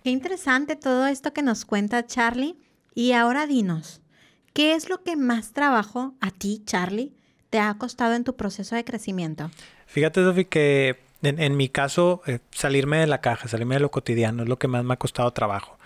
Qué 0.03 0.09
interesante 0.09 0.75
todo 0.75 1.07
esto 1.07 1.31
que 1.31 1.43
nos 1.43 1.63
cuenta 1.63 2.05
Charlie. 2.05 2.57
Y 2.93 3.13
ahora 3.13 3.47
dinos, 3.47 4.01
¿qué 4.51 4.73
es 4.73 4.89
lo 4.89 5.01
que 5.01 5.15
más 5.15 5.53
trabajo 5.53 6.13
a 6.19 6.29
ti, 6.29 6.61
Charlie, 6.65 7.13
te 7.49 7.59
ha 7.59 7.73
costado 7.75 8.15
en 8.15 8.25
tu 8.25 8.35
proceso 8.35 8.75
de 8.75 8.83
crecimiento? 8.83 9.49
Fíjate, 9.85 10.21
Sofi, 10.25 10.43
que 10.43 10.99
en, 11.21 11.39
en, 11.39 11.55
mi 11.55 11.69
caso, 11.69 12.21
eh, 12.27 12.39
salirme 12.51 12.97
de 12.97 13.07
la 13.07 13.21
caja, 13.21 13.47
salirme 13.47 13.75
de 13.75 13.81
lo 13.81 13.91
cotidiano 13.91 14.43
es 14.43 14.49
lo 14.49 14.59
que 14.59 14.67
más 14.67 14.83
me 14.83 14.93
ha 14.93 14.97
costado 14.97 15.31
trabajo. 15.31 15.77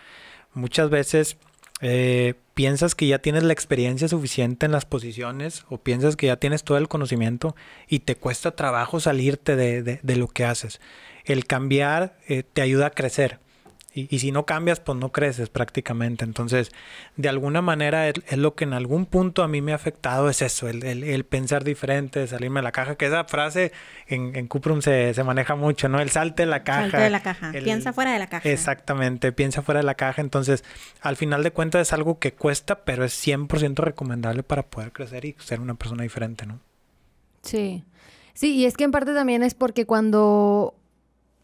Muchas 0.55 0.89
veces 0.89 1.37
eh, 1.81 2.35
piensas 2.53 2.95
que 2.95 3.07
ya 3.07 3.19
tienes 3.19 3.43
la 3.43 3.53
experiencia 3.53 4.07
suficiente 4.07 4.65
en 4.65 4.71
las 4.71 4.85
posiciones 4.85 5.65
o 5.69 5.77
piensas 5.77 6.15
que 6.15 6.27
ya 6.27 6.37
tienes 6.37 6.63
todo 6.63 6.77
el 6.77 6.87
conocimiento 6.87 7.55
y 7.87 7.99
te 7.99 8.15
cuesta 8.15 8.55
trabajo 8.55 8.99
salirte 8.99 9.55
de, 9.55 9.83
de, 9.83 9.99
de 10.01 10.15
lo 10.15 10.27
que 10.27 10.45
haces. 10.45 10.79
El 11.25 11.45
cambiar 11.45 12.17
eh, 12.27 12.43
te 12.43 12.61
ayuda 12.61 12.87
a 12.87 12.91
crecer. 12.91 13.39
Y, 13.95 14.13
y, 14.13 14.19
si 14.19 14.33
no 14.33 14.45
cambias, 14.45 14.81
pues 14.81 14.99
no 14.99 15.13
creces 15.13 15.47
prácticamente. 15.47 16.25
Entonces, 16.25 16.69
de 17.15 17.29
alguna 17.29 17.61
manera, 17.61 18.09
es, 18.09 18.15
es, 18.27 18.37
lo 18.37 18.53
que 18.53 18.65
en 18.65 18.73
algún 18.73 19.05
punto 19.05 19.41
a 19.41 19.47
mí 19.47 19.61
me 19.61 19.71
ha 19.71 19.75
afectado, 19.75 20.29
es 20.29 20.41
eso, 20.41 20.67
el, 20.67 20.83
el, 20.83 21.05
el 21.05 21.23
pensar 21.23 21.63
diferente, 21.63 22.27
salirme 22.27 22.59
de 22.59 22.63
la 22.65 22.73
caja, 22.73 22.97
que 22.97 23.05
esa 23.05 23.23
frase 23.23 23.71
en, 24.07 24.35
en 24.35 24.47
Cuprum 24.47 24.81
se, 24.81 25.13
se, 25.13 25.23
maneja 25.23 25.55
mucho, 25.55 25.87
¿no? 25.87 26.01
El 26.01 26.09
salte 26.09 26.43
de 26.43 26.47
la 26.47 26.65
caja. 26.65 26.81
Salte 26.81 26.97
de 26.97 27.09
la 27.09 27.21
caja, 27.21 27.53
piensa 27.53 27.93
fuera 27.93 28.11
de 28.11 28.19
la 28.19 28.27
caja. 28.27 28.49
Exactamente, 28.49 29.31
piensa 29.31 29.61
fuera 29.61 29.79
de 29.79 29.85
la 29.85 29.95
caja. 29.95 30.21
Entonces, 30.21 30.65
al 30.99 31.15
final 31.15 31.41
de 31.41 31.51
cuentas 31.51 31.87
es 31.87 31.93
algo 31.93 32.19
que 32.19 32.33
cuesta, 32.33 32.83
pero 32.83 33.05
es 33.05 33.13
100% 33.25 33.77
recomendable 33.77 34.43
para 34.43 34.63
poder 34.63 34.91
crecer 34.91 35.23
y 35.23 35.37
ser 35.39 35.61
una 35.61 35.75
persona 35.75 36.03
diferente, 36.03 36.45
¿no? 36.45 36.59
Sí. 37.43 37.85
Sí, 38.33 38.55
y 38.55 38.65
es 38.65 38.75
que 38.75 38.83
en 38.83 38.91
parte 38.91 39.13
también 39.13 39.41
es 39.41 39.53
porque 39.53 39.85
cuando 39.85 40.75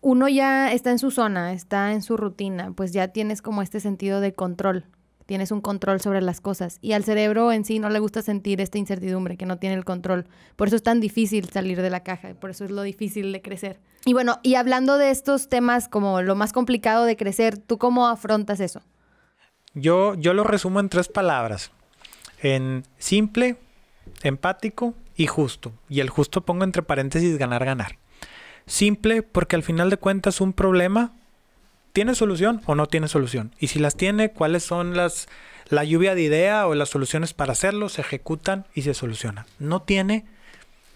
uno 0.02 0.28
ya 0.28 0.72
está 0.72 0.92
en 0.92 1.00
su 1.00 1.12
zona, 1.12 1.54
está 1.54 1.94
en 1.94 2.02
su 2.02 2.18
rutina, 2.18 2.72
pues 2.76 2.92
ya 2.92 3.10
tienes 3.10 3.42
como 3.42 3.62
este 3.62 3.80
sentido 3.80 4.20
de 4.20 4.34
control, 4.34 4.86
tienes 5.28 5.52
un 5.52 5.62
control 5.62 6.02
sobre 6.02 6.22
las 6.22 6.42
cosas 6.42 6.80
y 6.82 6.94
al 6.94 7.04
cerebro 7.04 7.52
en 7.52 7.64
sí 7.64 7.80
no 7.80 7.90
le 7.90 8.00
gusta 8.00 8.22
sentir 8.22 8.60
esta 8.62 8.80
incertidumbre, 8.80 9.38
que 9.38 9.46
no 9.46 9.58
tiene 9.58 9.76
el 9.76 9.86
control. 9.86 10.26
Por 10.56 10.68
eso 10.68 10.76
es 10.76 10.84
tan 10.84 11.00
difícil 11.00 11.48
salir 11.50 11.82
de 11.82 11.90
la 11.90 12.02
caja, 12.02 12.34
por 12.34 12.50
eso 12.50 12.66
es 12.66 12.72
lo 12.72 12.82
difícil 12.82 13.32
de 13.32 13.42
crecer. 13.42 13.80
Y 14.04 14.14
bueno, 14.14 14.40
y 14.42 14.56
hablando 14.56 14.98
de 14.98 15.12
estos 15.12 15.48
temas 15.48 15.88
como 15.88 16.22
lo 16.24 16.36
más 16.36 16.52
complicado 16.52 17.06
de 17.06 17.16
crecer, 17.16 17.58
¿tú 17.58 17.78
cómo 17.78 18.08
afrontas 18.08 18.60
eso? 18.60 18.82
Yo, 19.74 20.16
yo 20.16 20.34
lo 20.34 20.44
resumo 20.44 20.80
en 20.80 20.90
tres 20.90 21.08
palabras, 21.08 21.72
en 22.42 22.84
simple, 22.98 23.58
empático 24.24 24.96
y 25.16 25.28
justo. 25.28 25.72
Y 25.88 26.00
el 26.00 26.10
justo 26.10 26.42
pongo 26.42 26.64
entre 26.64 26.82
paréntesis 26.82 27.38
ganar, 27.38 27.64
ganar. 27.64 27.98
Simple 28.66 29.22
porque 29.24 29.56
al 29.56 29.64
final 29.64 29.90
de 29.90 29.98
cuentas 29.98 30.42
un 30.42 30.54
problema 30.54 31.14
tiene 31.94 32.16
solución 32.16 32.62
o 32.66 32.76
no 32.76 32.88
tiene 32.88 33.08
solución. 33.08 33.54
Y 33.60 33.68
si 33.68 33.80
las 33.80 33.96
tiene, 33.96 34.32
cuáles 34.32 34.64
son 34.64 34.96
las 34.96 35.28
la 35.72 35.84
lluvia 35.86 36.16
de 36.16 36.22
idea 36.22 36.68
o 36.68 36.76
las 36.76 36.90
soluciones 36.90 37.34
para 37.34 37.54
hacerlo, 37.54 37.90
se 37.90 38.02
ejecutan 38.02 38.66
y 38.74 38.82
se 38.82 38.94
solucionan. 38.94 39.46
No 39.58 39.82
tiene, 39.82 40.26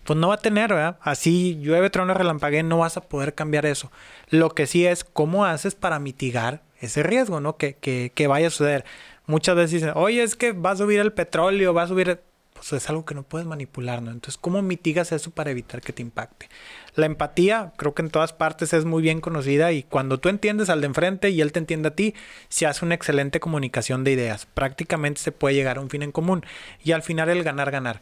pues 0.04 0.20
no 0.20 0.28
va 0.28 0.36
a 0.36 0.40
tener, 0.40 0.70
¿verdad? 0.70 0.98
Así 1.02 1.58
llueve, 1.62 1.90
trueno, 1.90 2.14
relampague, 2.14 2.62
no 2.62 2.80
vas 2.80 2.98
a 2.98 3.02
poder 3.02 3.34
cambiar 3.34 3.66
eso. 3.66 3.92
Lo 4.30 4.50
que 4.50 4.68
sí 4.68 4.86
es 4.86 5.04
cómo 5.04 5.46
haces 5.46 5.76
para 5.76 6.00
mitigar 6.00 6.62
ese 6.82 7.04
riesgo, 7.04 7.40
¿no? 7.40 7.56
Que, 7.58 7.76
que, 7.76 8.12
que 8.14 8.28
vaya 8.28 8.48
a 8.48 8.52
suceder. 8.52 8.86
Muchas 9.28 9.56
veces 9.56 9.72
dicen, 9.72 9.92
oye, 9.96 10.22
es 10.22 10.36
que 10.36 10.52
va 10.52 10.72
a 10.72 10.76
subir 10.76 11.00
el 11.00 11.14
petróleo, 11.14 11.74
va 11.74 11.84
a 11.84 11.88
subir... 11.88 12.20
Pues 12.54 12.72
es 12.72 12.90
algo 12.90 13.04
que 13.04 13.16
no 13.16 13.24
puedes 13.24 13.46
manipular, 13.46 14.02
¿no? 14.02 14.12
Entonces, 14.12 14.38
¿cómo 14.38 14.62
mitigas 14.62 15.12
eso 15.12 15.32
para 15.32 15.52
evitar 15.52 15.82
que 15.82 15.92
te 15.92 16.02
impacte? 16.02 16.48
La 16.96 17.06
empatía, 17.06 17.74
creo 17.76 17.94
que 17.94 18.02
en 18.02 18.10
todas 18.10 18.32
partes 18.32 18.74
es 18.74 18.86
muy 18.86 19.04
bien 19.04 19.20
conocida 19.20 19.74
y 19.74 19.84
cuando 19.84 20.18
tú 20.18 20.30
entiendes 20.30 20.70
al 20.70 20.82
de 20.82 20.88
enfrente 20.88 21.30
y 21.30 21.42
él 21.42 21.52
te 21.52 21.60
entiende 21.60 21.90
a 21.90 21.96
ti, 21.96 22.16
se 22.48 22.66
hace 22.66 22.86
una 22.86 22.96
excelente 22.96 23.40
comunicación 23.40 24.04
de 24.04 24.12
ideas. 24.12 24.46
Prácticamente 24.46 25.22
se 25.22 25.34
puede 25.34 25.56
llegar 25.56 25.78
a 25.78 25.82
un 25.82 25.90
fin 25.90 26.04
en 26.04 26.14
común 26.14 26.46
y 26.84 26.94
al 26.94 27.04
final 27.04 27.30
el 27.30 27.44
ganar, 27.44 27.70
ganar. 27.70 28.02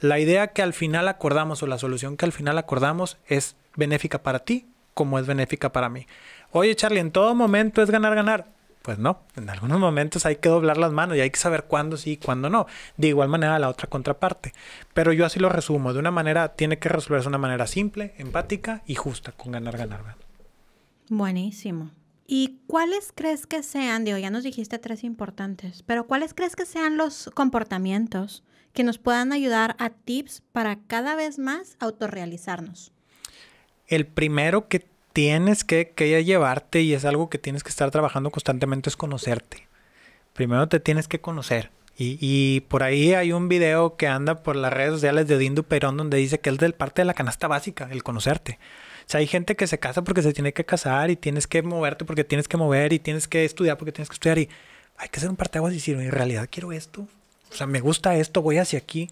La 0.00 0.18
idea 0.18 0.48
que 0.48 0.60
al 0.60 0.74
final 0.74 1.08
acordamos 1.08 1.62
o 1.62 1.66
la 1.66 1.78
solución 1.78 2.16
que 2.18 2.26
al 2.26 2.32
final 2.32 2.58
acordamos 2.58 3.16
es 3.26 3.56
benéfica 3.76 4.22
para 4.22 4.40
ti 4.40 4.66
como 4.94 5.18
es 5.18 5.26
benéfica 5.26 5.72
para 5.72 5.88
mí. 5.88 6.06
Oye, 6.52 6.74
Charlie, 6.76 7.00
en 7.00 7.10
todo 7.10 7.34
momento 7.34 7.82
es 7.82 7.90
ganar, 7.90 8.14
ganar. 8.14 8.46
Pues 8.84 8.98
no, 8.98 9.22
en 9.34 9.48
algunos 9.48 9.80
momentos 9.80 10.26
hay 10.26 10.36
que 10.36 10.50
doblar 10.50 10.76
las 10.76 10.92
manos 10.92 11.16
y 11.16 11.20
hay 11.22 11.30
que 11.30 11.38
saber 11.38 11.64
cuándo 11.64 11.96
sí 11.96 12.10
y 12.10 12.16
cuándo 12.18 12.50
no. 12.50 12.66
De 12.98 13.08
igual 13.08 13.30
manera 13.30 13.58
la 13.58 13.70
otra 13.70 13.88
contraparte. 13.88 14.52
Pero 14.92 15.10
yo 15.14 15.24
así 15.24 15.40
lo 15.40 15.48
resumo. 15.48 15.94
De 15.94 16.00
una 16.00 16.10
manera, 16.10 16.54
tiene 16.54 16.78
que 16.78 16.90
resolverse 16.90 17.24
de 17.24 17.28
una 17.30 17.38
manera 17.38 17.66
simple, 17.66 18.12
empática 18.18 18.82
y 18.84 18.94
justa, 18.94 19.32
con 19.32 19.52
ganar, 19.52 19.78
ganar. 19.78 20.00
ganar. 20.02 20.16
Buenísimo. 21.08 21.92
¿Y 22.26 22.58
cuáles 22.66 23.10
crees 23.14 23.46
que 23.46 23.62
sean, 23.62 24.04
digo, 24.04 24.18
ya 24.18 24.28
nos 24.28 24.44
dijiste 24.44 24.78
tres 24.78 25.02
importantes, 25.02 25.82
pero 25.82 26.06
cuáles 26.06 26.34
crees 26.34 26.54
que 26.54 26.66
sean 26.66 26.98
los 26.98 27.30
comportamientos 27.32 28.44
que 28.74 28.84
nos 28.84 28.98
puedan 28.98 29.32
ayudar 29.32 29.76
a 29.78 29.88
tips 29.88 30.42
para 30.52 30.76
cada 30.80 31.16
vez 31.16 31.38
más 31.38 31.78
autorrealizarnos? 31.80 32.92
El 33.86 34.06
primero 34.06 34.68
que 34.68 34.86
tienes 35.14 35.64
que, 35.64 35.92
que 35.94 36.22
llevarte 36.24 36.82
y 36.82 36.92
es 36.92 37.06
algo 37.06 37.30
que 37.30 37.38
tienes 37.38 37.62
que 37.62 37.70
estar 37.70 37.90
trabajando 37.90 38.30
constantemente 38.30 38.90
es 38.90 38.96
conocerte. 38.96 39.66
Primero 40.34 40.68
te 40.68 40.80
tienes 40.80 41.08
que 41.08 41.20
conocer. 41.20 41.70
Y, 41.96 42.18
y, 42.20 42.60
por 42.62 42.82
ahí 42.82 43.14
hay 43.14 43.32
un 43.32 43.48
video 43.48 43.96
que 43.96 44.08
anda 44.08 44.42
por 44.42 44.56
las 44.56 44.72
redes 44.72 44.94
sociales 44.94 45.28
de 45.28 45.38
Dindu 45.38 45.62
Perón 45.62 45.96
donde 45.96 46.16
dice 46.16 46.40
que 46.40 46.50
es 46.50 46.58
del 46.58 46.74
parte 46.74 47.02
de 47.02 47.06
la 47.06 47.14
canasta 47.14 47.46
básica, 47.46 47.88
el 47.92 48.02
conocerte. 48.02 48.58
O 49.06 49.10
sea, 49.10 49.20
hay 49.20 49.28
gente 49.28 49.54
que 49.54 49.68
se 49.68 49.78
casa 49.78 50.02
porque 50.02 50.20
se 50.20 50.32
tiene 50.32 50.52
que 50.52 50.64
casar 50.64 51.10
y 51.10 51.16
tienes 51.16 51.46
que 51.46 51.62
moverte 51.62 52.04
porque 52.04 52.24
tienes 52.24 52.48
que 52.48 52.56
mover 52.56 52.92
y 52.92 52.98
tienes 52.98 53.28
que 53.28 53.44
estudiar 53.44 53.78
porque 53.78 53.92
tienes 53.92 54.08
que 54.08 54.14
estudiar 54.14 54.38
y 54.38 54.48
hay 54.96 55.08
que 55.08 55.18
hacer 55.18 55.30
un 55.30 55.36
parteaguas 55.36 55.72
y 55.72 55.76
decir, 55.76 55.96
en 55.96 56.10
realidad 56.10 56.48
quiero 56.50 56.72
esto. 56.72 57.06
O 57.52 57.54
sea, 57.54 57.68
me 57.68 57.80
gusta 57.80 58.16
esto, 58.16 58.42
voy 58.42 58.58
hacia 58.58 58.80
aquí. 58.80 59.08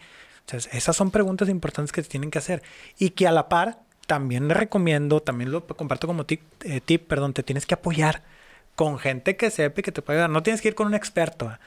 O 0.48 0.50
sea, 0.50 0.72
esas 0.72 0.96
son 0.96 1.12
preguntas 1.12 1.48
importantes 1.48 1.92
que 1.92 2.02
se 2.02 2.08
tienen 2.08 2.32
que 2.32 2.38
hacer 2.38 2.64
y 2.98 3.10
que 3.10 3.28
a 3.28 3.32
la 3.32 3.48
par 3.48 3.78
también 4.06 4.48
le 4.48 4.54
recomiendo, 4.54 5.20
también 5.20 5.50
lo 5.50 5.66
comparto 5.66 6.06
como 6.06 6.26
tip, 6.26 6.42
eh, 6.64 6.80
tip, 6.80 7.06
perdón, 7.06 7.32
te 7.32 7.42
tienes 7.42 7.66
que 7.66 7.74
apoyar 7.74 8.22
con 8.74 8.98
gente 8.98 9.36
que 9.36 9.50
sepa 9.50 9.80
y 9.80 9.82
que 9.82 9.92
te 9.92 10.02
pueda 10.02 10.20
ayudar. 10.20 10.30
No 10.30 10.42
tienes 10.42 10.60
que 10.60 10.68
ir 10.68 10.74
con 10.74 10.86
un 10.86 10.94
experto, 10.94 11.50
¿eh? 11.50 11.58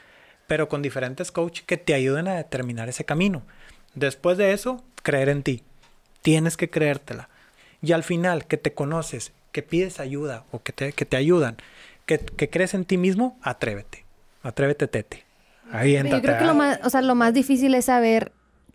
pero 0.46 0.68
con 0.68 0.82
diferentes 0.82 1.32
coaches 1.32 1.64
que 1.66 1.76
te 1.76 1.94
ayuden 1.94 2.28
a 2.28 2.34
determinar 2.34 2.88
ese 2.88 3.04
camino. 3.04 3.42
Después 3.94 4.38
de 4.38 4.52
eso, 4.52 4.84
creer 5.02 5.28
en 5.28 5.42
ti. 5.42 5.62
Tienes 6.22 6.56
que 6.56 6.70
creértela. 6.70 7.28
Y 7.82 7.92
al 7.92 8.04
final, 8.04 8.46
que 8.46 8.56
te 8.56 8.74
conoces, 8.74 9.32
que 9.52 9.62
pides 9.62 10.00
ayuda 10.00 10.44
o 10.50 10.62
que 10.62 10.72
te, 10.72 10.92
que 10.92 11.04
te 11.04 11.16
ayudan, 11.16 11.56
que, 12.04 12.18
que 12.18 12.50
crees 12.50 12.74
en 12.74 12.84
ti 12.84 12.96
mismo, 12.96 13.38
atrévete. 13.42 14.04
Atrévete, 14.42 14.86
tete. 14.88 15.24
Ahí 15.70 15.96
entra. 15.96 16.18
Yo 16.18 16.22
creo 16.22 16.38
que 16.38 16.44
lo 16.44 16.54
más, 16.54 16.78
o 16.84 16.90
sea, 16.90 17.02
lo 17.02 17.14
más 17.14 17.34
difícil 17.34 17.74
es 17.74 17.86
saber 17.86 18.32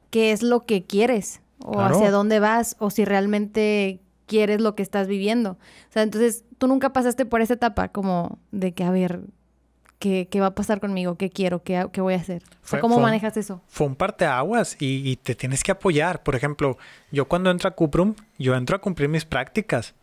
qué 0.09 0.31
es 0.31 0.43
lo 0.43 0.65
que 0.65 0.83
quieres 0.83 1.41
o 1.65 1.73
Claro. 1.73 1.95
hacia 1.95 2.11
dónde 2.11 2.39
vas 2.39 2.75
o 2.79 2.89
si 2.89 3.05
realmente 3.05 3.99
quieres 4.27 4.61
lo 4.61 4.75
que 4.75 4.83
estás 4.83 5.07
viviendo. 5.07 5.51
O 5.51 5.91
sea, 5.91 6.03
entonces 6.03 6.45
tú 6.57 6.67
nunca 6.67 6.93
pasaste 6.93 7.25
por 7.25 7.41
esa 7.41 7.55
etapa 7.55 7.89
como 7.89 8.39
de 8.51 8.71
que, 8.73 8.83
a 8.83 8.91
ver, 8.91 9.21
¿qué, 9.99 10.27
qué 10.31 10.39
va 10.39 10.47
a 10.47 10.55
pasar 10.55 10.79
conmigo? 10.79 11.15
¿Qué 11.15 11.29
quiero? 11.29 11.63
¿Qué, 11.63 11.85
qué 11.91 11.99
voy 12.01 12.13
a 12.13 12.17
hacer? 12.17 12.41
O 12.63 12.67
sea, 12.67 12.79
¿Cómo 12.79 12.95
fue 12.95 13.03
manejas 13.03 13.35
eso? 13.37 13.61
fue 13.67 13.87
un 13.87 13.95
parteaguas 13.95 14.77
y, 14.79 15.07
y 15.09 15.15
te 15.17 15.35
tienes 15.35 15.63
que 15.63 15.71
apoyar. 15.71 16.23
Por 16.23 16.35
ejemplo, 16.35 16.77
yo 17.11 17.25
cuando 17.27 17.51
entro 17.51 17.67
a 17.67 17.71
Cuprum, 17.71 18.15
yo 18.39 18.55
entro 18.55 18.75
a 18.77 18.79
cumplir 18.79 19.09
mis 19.09 19.25
prácticas. 19.25 19.93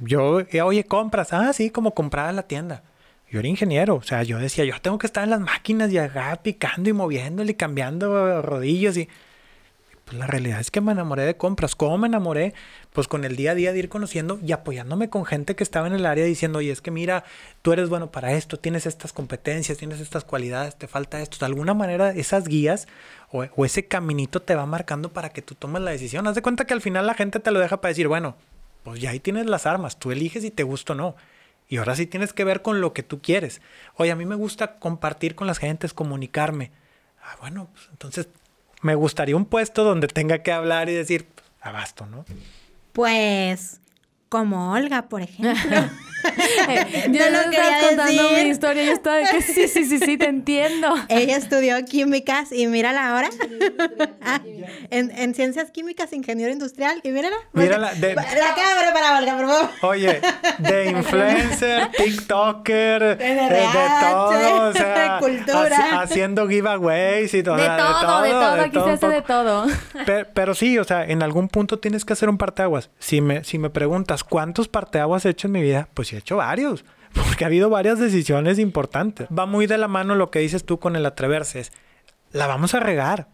Yo, 0.00 0.40
eh, 0.40 0.62
oye, 0.62 0.84
compras. 0.84 1.32
Ah, 1.32 1.52
sí, 1.52 1.68
como 1.70 1.92
compraba 1.94 2.30
en 2.30 2.36
la 2.36 2.44
tienda. 2.44 2.82
Yo 3.30 3.38
era 3.38 3.46
ingeniero, 3.48 3.94
o 3.96 4.02
sea, 4.02 4.22
yo 4.24 4.38
decía, 4.38 4.64
yo 4.64 4.74
tengo 4.80 4.98
que 4.98 5.06
estar 5.06 5.22
en 5.22 5.30
las 5.30 5.40
máquinas 5.40 5.92
y 5.92 5.98
acá 5.98 6.40
picando 6.42 6.88
y 6.90 6.92
moviéndole 6.92 7.52
y 7.52 7.54
cambiando 7.54 8.42
rodillos 8.42 8.96
y... 8.96 9.08
Pues 10.10 10.18
la 10.18 10.26
realidad 10.26 10.58
es 10.58 10.72
que 10.72 10.80
me 10.80 10.90
enamoré 10.90 11.22
de 11.22 11.36
compras. 11.36 11.76
¿Cómo 11.76 11.96
me 11.96 12.08
enamoré? 12.08 12.52
Pues 12.92 13.06
con 13.06 13.24
el 13.24 13.36
día 13.36 13.52
a 13.52 13.54
día 13.54 13.72
de 13.72 13.78
ir 13.78 13.88
conociendo 13.88 14.40
y 14.44 14.50
apoyándome 14.50 15.08
con 15.08 15.24
gente 15.24 15.54
que 15.54 15.62
estaba 15.62 15.86
en 15.86 15.92
el 15.92 16.04
área 16.04 16.24
diciendo, 16.24 16.58
oye, 16.58 16.72
es 16.72 16.80
que 16.80 16.90
mira, 16.90 17.22
tú 17.62 17.72
eres 17.72 17.88
bueno 17.88 18.10
para 18.10 18.32
esto, 18.32 18.58
tienes 18.58 18.86
estas 18.86 19.12
competencias, 19.12 19.78
tienes 19.78 20.00
estas 20.00 20.24
cualidades, 20.24 20.74
te 20.74 20.88
falta 20.88 21.20
esto. 21.22 21.36
De 21.38 21.46
alguna 21.46 21.74
manera, 21.74 22.10
esas 22.10 22.48
guías 22.48 22.88
o, 23.30 23.44
o 23.54 23.64
ese 23.64 23.86
caminito 23.86 24.42
te 24.42 24.56
va 24.56 24.66
marcando 24.66 25.12
para 25.12 25.28
que 25.28 25.42
tú 25.42 25.54
tomes 25.54 25.80
la 25.80 25.92
decisión. 25.92 26.26
Haz 26.26 26.34
de 26.34 26.42
cuenta 26.42 26.64
que 26.64 26.74
al 26.74 26.80
final 26.80 27.06
la 27.06 27.14
gente 27.14 27.38
te 27.38 27.52
lo 27.52 27.60
deja 27.60 27.80
para 27.80 27.90
decir, 27.90 28.08
bueno, 28.08 28.34
pues 28.82 29.00
ya 29.00 29.10
ahí 29.10 29.20
tienes 29.20 29.46
las 29.46 29.64
armas, 29.64 29.96
tú 29.96 30.10
eliges 30.10 30.42
si 30.42 30.50
te 30.50 30.64
gusta 30.64 30.94
o 30.94 30.96
no. 30.96 31.14
Y 31.68 31.76
ahora 31.76 31.94
sí 31.94 32.06
tienes 32.06 32.32
que 32.32 32.42
ver 32.42 32.62
con 32.62 32.80
lo 32.80 32.92
que 32.94 33.04
tú 33.04 33.22
quieres. 33.22 33.60
Oye, 33.94 34.10
a 34.10 34.16
mí 34.16 34.26
me 34.26 34.34
gusta 34.34 34.80
compartir 34.80 35.36
con 35.36 35.46
las 35.46 35.58
gentes, 35.58 35.94
comunicarme. 35.94 36.72
Ah, 37.22 37.36
bueno, 37.40 37.68
pues 37.72 37.86
entonces 37.92 38.28
me 38.82 38.94
gustaría 38.94 39.36
un 39.36 39.44
puesto 39.44 39.84
donde 39.84 40.08
tenga 40.08 40.42
que 40.42 40.52
hablar 40.52 40.88
y 40.88 40.94
decir, 40.94 41.28
abasto, 41.60 42.06
¿no? 42.06 42.24
Pues, 42.92 43.80
como 44.30 44.72
Olga, 44.72 45.02
por 45.10 45.20
ejemplo. 45.20 45.52
yo 47.10 47.30
No 47.30 47.44
lo 47.44 47.50
quería 47.50 47.78
contando 47.88 48.28
decir. 48.28 48.44
mi 48.44 48.50
historia, 48.50 48.84
yo 48.84 48.92
estaba 48.92 49.16
de 49.16 49.24
que 49.30 49.40
sí, 49.42 49.68
sí, 49.68 49.84
sí, 49.86 49.98
sí, 49.98 50.16
te 50.18 50.26
entiendo. 50.26 50.94
Ella 51.08 51.36
estudió 51.36 51.82
químicas 51.86 52.52
y 52.52 52.66
mírala 52.66 53.10
ahora. 53.10 53.30
Ah, 54.22 54.40
en, 54.90 55.10
en 55.12 55.34
ciencias 55.34 55.70
químicas, 55.70 56.12
ingeniero 56.12 56.52
industrial. 56.52 57.00
Y 57.02 57.10
mírala. 57.10 57.36
Mírala, 57.54 57.94
de- 57.94 58.14
La 58.14 58.22
cámara 58.54 58.92
para 58.92 59.18
Olga, 59.18 59.36
por 59.36 59.46
favor. 59.46 59.70
Oye, 59.82 60.20
de 60.58 60.90
influencer, 60.90 61.88
TikToker, 61.96 63.02
eh, 63.02 63.16
de, 63.16 63.46
RH, 63.46 64.10
todo, 64.10 64.68
o 64.68 64.72
sea, 64.72 65.16
cultura. 65.20 65.76
haci- 65.76 66.02
haciendo 66.02 66.48
giveaways 66.48 67.32
y 67.34 67.42
todo. 67.42 67.56
De 67.56 67.62
o 67.62 67.64
sea, 67.64 67.76
todo, 67.78 68.22
de 68.22 68.30
todo, 68.30 68.60
aquí 68.60 68.70
todo 68.72 68.84
se 68.84 68.92
hace 68.92 69.08
de 69.08 69.22
todo. 69.22 69.66
Pe- 70.06 70.26
Pero, 70.26 70.54
sí, 70.54 70.78
o 70.78 70.84
sea, 70.84 71.04
en 71.04 71.22
algún 71.22 71.48
punto 71.48 71.78
tienes 71.78 72.04
que 72.04 72.12
hacer 72.12 72.28
un 72.28 72.36
parteaguas. 72.38 72.90
Si 72.98 73.20
me, 73.20 73.42
si 73.44 73.58
me 73.58 73.70
preguntas 73.70 74.19
cuántos 74.24 74.68
parteaguas 74.68 75.24
he 75.24 75.30
hecho 75.30 75.48
en 75.48 75.52
mi 75.52 75.62
vida, 75.62 75.88
pues 75.94 76.08
sí 76.08 76.16
he 76.16 76.18
hecho 76.18 76.36
varios. 76.36 76.84
Porque 77.12 77.44
ha 77.44 77.48
habido 77.48 77.70
varias 77.70 77.98
decisiones 77.98 78.58
importantes. 78.58 79.28
Va 79.36 79.46
muy 79.46 79.66
de 79.66 79.78
la 79.78 79.88
mano 79.88 80.14
lo 80.14 80.30
que 80.30 80.38
dices 80.38 80.64
tú 80.64 80.78
con 80.78 80.96
el 80.96 81.06
atreverse. 81.06 81.60
Es, 81.60 81.72
la 82.32 82.46
vamos 82.46 82.74
a 82.74 82.80
regar. 82.80 83.28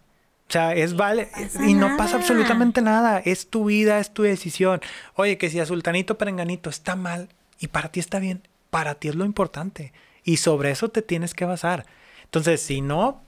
O 0.49 0.53
sea, 0.53 0.75
es 0.75 0.97
vale. 0.97 1.29
Y 1.67 1.75
no 1.75 1.87
nada. 1.87 1.97
pasa 1.99 2.17
absolutamente 2.17 2.81
nada. 2.81 3.19
Es 3.19 3.51
tu 3.51 3.67
vida, 3.67 3.99
es 3.99 4.15
tu 4.15 4.23
decisión. 4.23 4.81
Oye, 5.15 5.39
que 5.39 5.51
si 5.51 5.61
a 5.61 5.67
Sultanito 5.67 6.17
Perenganito 6.17 6.71
está 6.71 6.97
mal 6.97 7.29
y 7.59 7.69
para 7.69 7.91
ti 7.91 8.01
está 8.01 8.19
bien, 8.19 8.47
para 8.71 8.95
ti 8.95 9.09
es 9.09 9.15
lo 9.15 9.25
importante. 9.25 9.93
Y 10.25 10.39
sobre 10.39 10.71
eso 10.71 10.89
te 10.89 11.03
tienes 11.03 11.35
que 11.35 11.45
basar. 11.45 11.85
Entonces, 12.25 12.63
si 12.63 12.81
no, 12.81 13.23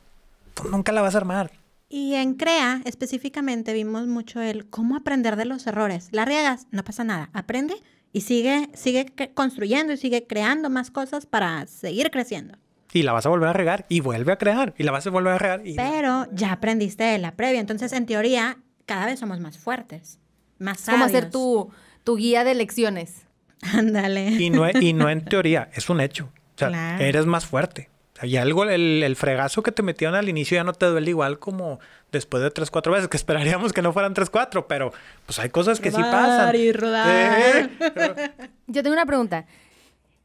tú 0.54 0.68
nunca 0.68 0.92
la 0.92 1.02
vas 1.02 1.14
a 1.14 1.18
armar. 1.18 1.50
Y 1.88 2.14
en 2.14 2.34
CREA, 2.34 2.82
específicamente, 2.84 3.72
vimos 3.72 4.06
mucho 4.06 4.40
el 4.42 4.68
cómo 4.68 4.96
aprender 4.96 5.36
de 5.36 5.46
los 5.46 5.66
errores. 5.66 6.08
La 6.12 6.24
riegas, 6.26 6.66
no 6.70 6.84
pasa 6.84 7.02
nada. 7.04 7.30
Aprende 7.32 7.74
y 8.12 8.20
sigue, 8.22 8.68
sigue 8.74 9.06
construyendo 9.34 9.92
y 9.92 9.96
sigue 9.96 10.26
creando 10.26 10.68
más 10.70 10.90
cosas 10.90 11.24
para 11.26 11.66
seguir 11.66 12.10
creciendo. 12.10 12.58
y 12.92 13.02
la 13.02 13.12
vas 13.12 13.26
a 13.26 13.28
volver 13.28 13.48
a 13.50 13.52
regar 13.52 13.84
y 13.90 14.00
vuelve 14.00 14.32
a 14.32 14.38
crear 14.38 14.74
y 14.78 14.82
la 14.82 14.92
vas 14.92 15.06
a 15.06 15.10
volver 15.10 15.34
a 15.34 15.38
regar 15.38 15.66
y 15.66 15.76
Pero 15.76 16.26
ya 16.32 16.52
aprendiste 16.52 17.04
de 17.04 17.18
la 17.18 17.36
previa. 17.36 17.60
Entonces, 17.60 17.92
en 17.92 18.06
teoría, 18.06 18.58
cada 18.86 19.04
vez 19.06 19.18
somos 19.20 19.40
más 19.40 19.58
fuertes. 19.58 20.18
Más 20.58 20.80
Es 20.80 20.90
como 20.90 21.04
hacer 21.04 21.24
sabios. 21.24 21.32
tu, 21.32 21.70
tu 22.04 22.16
guía 22.16 22.44
de 22.44 22.54
lecciones. 22.54 23.26
Ándale. 23.62 24.30
y 24.30 24.50
no, 24.50 24.66
e- 24.66 24.72
y 24.80 24.92
no 24.92 25.08
en 25.10 25.24
teoría, 25.24 25.68
es 25.74 25.88
un 25.90 26.00
hecho. 26.00 26.26
O 26.54 26.58
sea, 26.58 26.68
Claro. 26.68 27.04
eres 27.04 27.26
más 27.26 27.44
fuerte. 27.46 27.88
Y 28.22 28.36
algo, 28.36 28.64
el, 28.64 29.02
el 29.02 29.16
fregazo 29.16 29.62
que 29.62 29.70
te 29.72 29.82
metieron 29.82 30.14
al 30.16 30.28
inicio 30.28 30.56
ya 30.56 30.64
no 30.64 30.72
te 30.72 30.86
duele 30.86 31.10
igual 31.10 31.38
como 31.38 31.78
después 32.10 32.42
de 32.42 32.50
tres, 32.50 32.70
cuatro 32.70 32.92
veces, 32.92 33.08
que 33.08 33.16
esperaríamos 33.18 33.72
que 33.72 33.82
no 33.82 33.92
fueran 33.92 34.14
tres, 34.14 34.28
cuatro, 34.30 34.66
pero 34.66 34.92
pues 35.26 35.38
hay 35.38 35.50
cosas 35.50 35.78
que 35.80 35.90
sí 35.90 35.96
Rodar 35.96 36.12
pasan. 36.12 36.56
y 36.56 36.72
rodar. 36.72 37.70
Eh, 37.80 38.30
Yo 38.66 38.82
tengo 38.82 38.94
una 38.94 39.06
pregunta. 39.06 39.46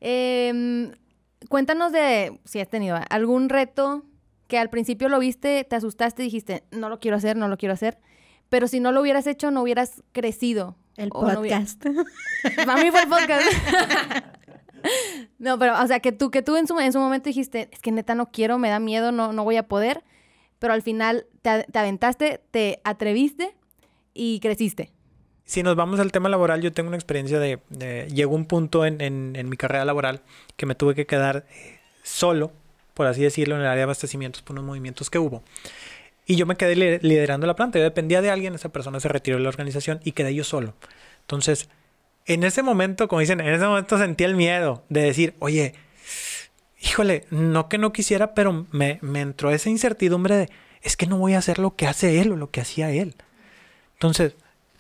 Em, 0.02 0.92
cuéntanos 1.50 1.92
de, 1.92 2.40
si 2.46 2.60
has 2.60 2.68
tenido 2.70 3.00
algún 3.10 3.50
reto 3.50 4.04
que 4.48 4.58
al 4.58 4.70
principio 4.70 5.08
lo 5.10 5.20
viste, 5.20 5.64
te 5.64 5.76
asustaste 5.76 6.22
y 6.24 6.26
dijiste, 6.26 6.64
no 6.72 6.90
lo 6.90 7.00
quiero 7.00 7.18
hacer, 7.18 7.38
no 7.38 7.48
lo 7.48 7.58
quiero 7.58 7.74
hacer. 7.74 7.98
Pero 8.50 8.68
si 8.68 8.80
no 8.80 8.92
lo 8.92 9.02
hubieras 9.02 9.26
hecho, 9.28 9.50
no 9.52 9.62
hubieras 9.62 10.04
crecido. 10.12 10.76
El 10.96 11.10
O 11.14 11.26
no 11.28 11.40
hubiera- 11.40 11.58
podcast. 11.60 11.84
Para 12.66 12.84
mí 12.84 12.92
fue 12.92 13.02
el 13.02 13.08
podcast. 13.10 13.48
No, 15.40 15.58
pero, 15.60 15.82
o 15.82 15.88
sea, 15.88 16.00
que 16.00 16.12
tú, 16.12 16.32
que 16.32 16.42
tú 16.42 16.56
en 16.56 16.68
su, 16.68 16.80
en 16.80 16.94
su 16.94 17.00
momento 17.00 17.30
dijiste, 17.30 17.70
es 17.72 17.80
que 17.80 17.92
neta 17.92 18.16
no 18.16 18.32
quiero, 18.32 18.58
me 18.58 18.70
da 18.70 18.80
miedo, 18.80 19.12
no, 19.12 19.34
no 19.34 19.44
voy 19.44 19.58
a 19.58 19.68
poder. 19.68 20.04
Pero 20.60 20.74
al 20.74 20.82
final 20.82 21.26
te, 21.42 21.66
aventaste, 21.74 22.42
te 22.52 22.80
atreviste 22.84 23.56
y 24.14 24.40
creciste. 24.40 24.92
Si 25.46 25.62
nos 25.62 25.76
vamos 25.76 26.00
al 26.00 26.12
tema 26.12 26.30
laboral, 26.30 26.62
yo 26.62 26.72
tengo 26.72 26.88
una 26.88 26.98
experiencia 26.98 27.38
de... 27.40 27.60
de 27.70 28.08
llegó 28.08 28.34
un 28.34 28.46
punto 28.46 28.86
en, 28.86 29.02
en, 29.02 29.34
en, 29.36 29.50
mi 29.50 29.58
carrera 29.58 29.84
laboral 29.84 30.22
que 30.56 30.66
me 30.66 30.74
tuve 30.74 30.96
que 30.96 31.06
quedar 31.06 31.46
eh, 31.50 31.80
solo, 32.02 32.54
por 32.94 33.08
así 33.08 33.22
decirlo, 33.22 33.56
en 33.56 33.62
el 33.62 33.68
área 33.68 33.78
de 33.78 33.84
abastecimientos 33.84 34.42
por 34.42 34.54
unos 34.54 34.66
movimientos 34.66 35.10
que 35.10 35.20
hubo. 35.20 35.44
Y 36.26 36.38
yo 36.38 36.46
me 36.46 36.56
quedé 36.56 37.00
liderando 37.02 37.46
la 37.48 37.56
planta. 37.56 37.80
Yo 37.80 37.84
dependía 37.84 38.22
de 38.22 38.30
alguien, 38.30 38.56
esa 38.56 38.70
persona 38.70 39.00
se 39.00 39.10
retiró 39.10 39.38
de 39.38 39.44
la 39.44 39.50
organización 39.50 40.00
y 40.04 40.14
quedé 40.14 40.34
yo 40.34 40.44
solo. 40.44 40.74
Entonces, 41.22 41.70
en 42.26 42.44
ese 42.44 42.64
momento, 42.64 43.08
como 43.08 43.20
dicen, 43.20 43.40
en 43.40 43.54
ese 43.54 43.66
momento 43.66 43.98
sentí 43.98 44.24
el 44.24 44.36
miedo 44.36 44.84
de 44.90 45.02
decir, 45.02 45.36
oye, 45.40 45.74
híjole, 46.82 47.26
no 47.30 47.70
que 47.70 47.78
no 47.78 47.94
quisiera, 47.94 48.34
pero 48.34 48.66
me, 48.72 49.00
me 49.02 49.22
entró 49.22 49.52
esa 49.52 49.70
incertidumbre 49.70 50.36
de, 50.36 50.50
es 50.82 50.98
que 50.98 51.08
no 51.08 51.18
voy 51.18 51.34
a 51.34 51.40
hacer 51.40 51.60
lo 51.60 51.76
que 51.76 51.88
hace 51.88 52.22
él 52.22 52.32
o 52.32 52.36
lo 52.36 52.50
que 52.50 52.62
hacía 52.62 52.92
él. 52.92 53.16
Entonces, 53.94 54.36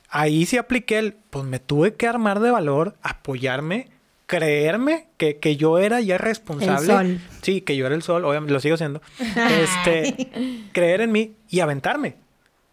ahí 0.09 0.45
sí 0.45 0.57
apliqué 0.57 0.99
el, 0.99 1.13
pues 1.29 1.45
me 1.45 1.59
tuve 1.59 1.95
que 1.95 2.07
armar 2.07 2.39
de 2.39 2.51
valor, 2.51 2.95
apoyarme, 3.01 3.89
creerme 4.25 5.07
que, 5.17 5.37
que 5.37 5.55
yo 5.55 5.79
era 5.79 6.01
ya 6.01 6.17
responsable. 6.17 6.81
El 6.81 6.85
sol. 6.85 7.21
Sí, 7.41 7.61
que 7.61 7.75
yo 7.75 7.85
era 7.85 7.95
el 7.95 8.03
sol, 8.03 8.25
obviamente 8.25 8.53
lo 8.53 8.59
sigo 8.59 8.77
siendo. 8.77 9.01
este, 9.19 10.61
creer 10.71 11.01
en 11.01 11.11
mí 11.11 11.35
y 11.49 11.59
aventarme. 11.59 12.15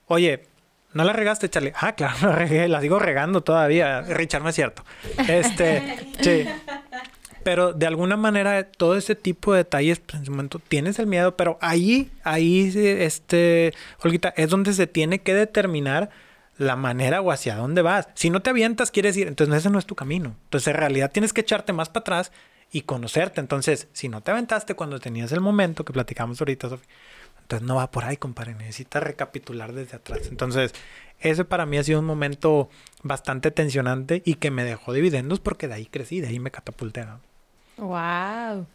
Oye, 0.06 0.42
¿no 0.92 1.04
la 1.04 1.12
regaste, 1.12 1.48
Charlie? 1.48 1.72
Ah, 1.76 1.92
claro, 1.92 2.16
la 2.22 2.36
regué, 2.36 2.68
la 2.68 2.80
sigo 2.80 2.98
regando 2.98 3.42
todavía. 3.42 4.02
Richard, 4.02 4.42
no 4.42 4.48
es 4.48 4.54
cierto. 4.54 4.84
Este, 5.28 5.96
sí. 6.20 6.46
Pero 7.42 7.72
de 7.72 7.86
alguna 7.86 8.16
manera, 8.16 8.64
todo 8.64 8.96
ese 8.96 9.14
tipo 9.14 9.52
de 9.52 9.58
detalles, 9.58 10.00
pues, 10.00 10.20
en 10.20 10.26
su 10.26 10.30
momento 10.30 10.58
tienes 10.58 10.98
el 10.98 11.06
miedo, 11.06 11.36
pero 11.36 11.58
ahí, 11.62 12.10
ahí, 12.22 12.70
este, 12.74 13.72
Olguita, 14.02 14.34
es 14.36 14.50
donde 14.50 14.74
se 14.74 14.86
tiene 14.86 15.20
que 15.20 15.32
determinar 15.34 16.10
la 16.58 16.76
manera 16.76 17.22
o 17.22 17.30
hacia 17.30 17.56
dónde 17.56 17.80
vas. 17.80 18.08
Si 18.14 18.28
no 18.28 18.42
te 18.42 18.50
avientas, 18.50 18.90
quiere 18.90 19.08
decir, 19.08 19.26
entonces 19.26 19.56
ese 19.56 19.70
no 19.70 19.78
es 19.78 19.86
tu 19.86 19.94
camino. 19.94 20.36
Entonces, 20.44 20.68
en 20.68 20.74
realidad 20.74 21.10
tienes 21.10 21.32
que 21.32 21.40
echarte 21.40 21.72
más 21.72 21.88
para 21.88 22.02
atrás 22.02 22.32
y 22.72 22.82
conocerte. 22.82 23.40
Entonces, 23.40 23.88
si 23.92 24.08
no 24.08 24.22
te 24.22 24.30
aventaste 24.30 24.74
cuando 24.74 25.00
tenías 25.00 25.32
el 25.32 25.40
momento 25.40 25.84
que 25.84 25.92
platicamos 25.92 26.40
ahorita, 26.40 26.68
Sofía, 26.68 26.88
entonces 27.42 27.66
no 27.66 27.76
va 27.76 27.90
por 27.90 28.04
ahí, 28.04 28.16
compadre. 28.16 28.54
Necesitas 28.54 29.02
recapitular 29.02 29.72
desde 29.72 29.96
atrás. 29.96 30.28
Entonces, 30.30 30.72
ese 31.18 31.44
para 31.44 31.66
mí 31.66 31.78
ha 31.78 31.82
sido 31.82 31.98
un 31.98 32.06
momento 32.06 32.68
bastante 33.02 33.50
tensionante 33.50 34.22
y 34.24 34.34
que 34.34 34.50
me 34.50 34.62
dejó 34.62 34.92
dividendos 34.92 35.40
porque 35.40 35.66
de 35.66 35.74
ahí 35.74 35.86
crecí, 35.86 36.20
de 36.20 36.28
ahí 36.28 36.38
me 36.38 36.50
catapulté. 36.50 37.04
¿no? 37.04 37.20
Wow. 37.76 38.66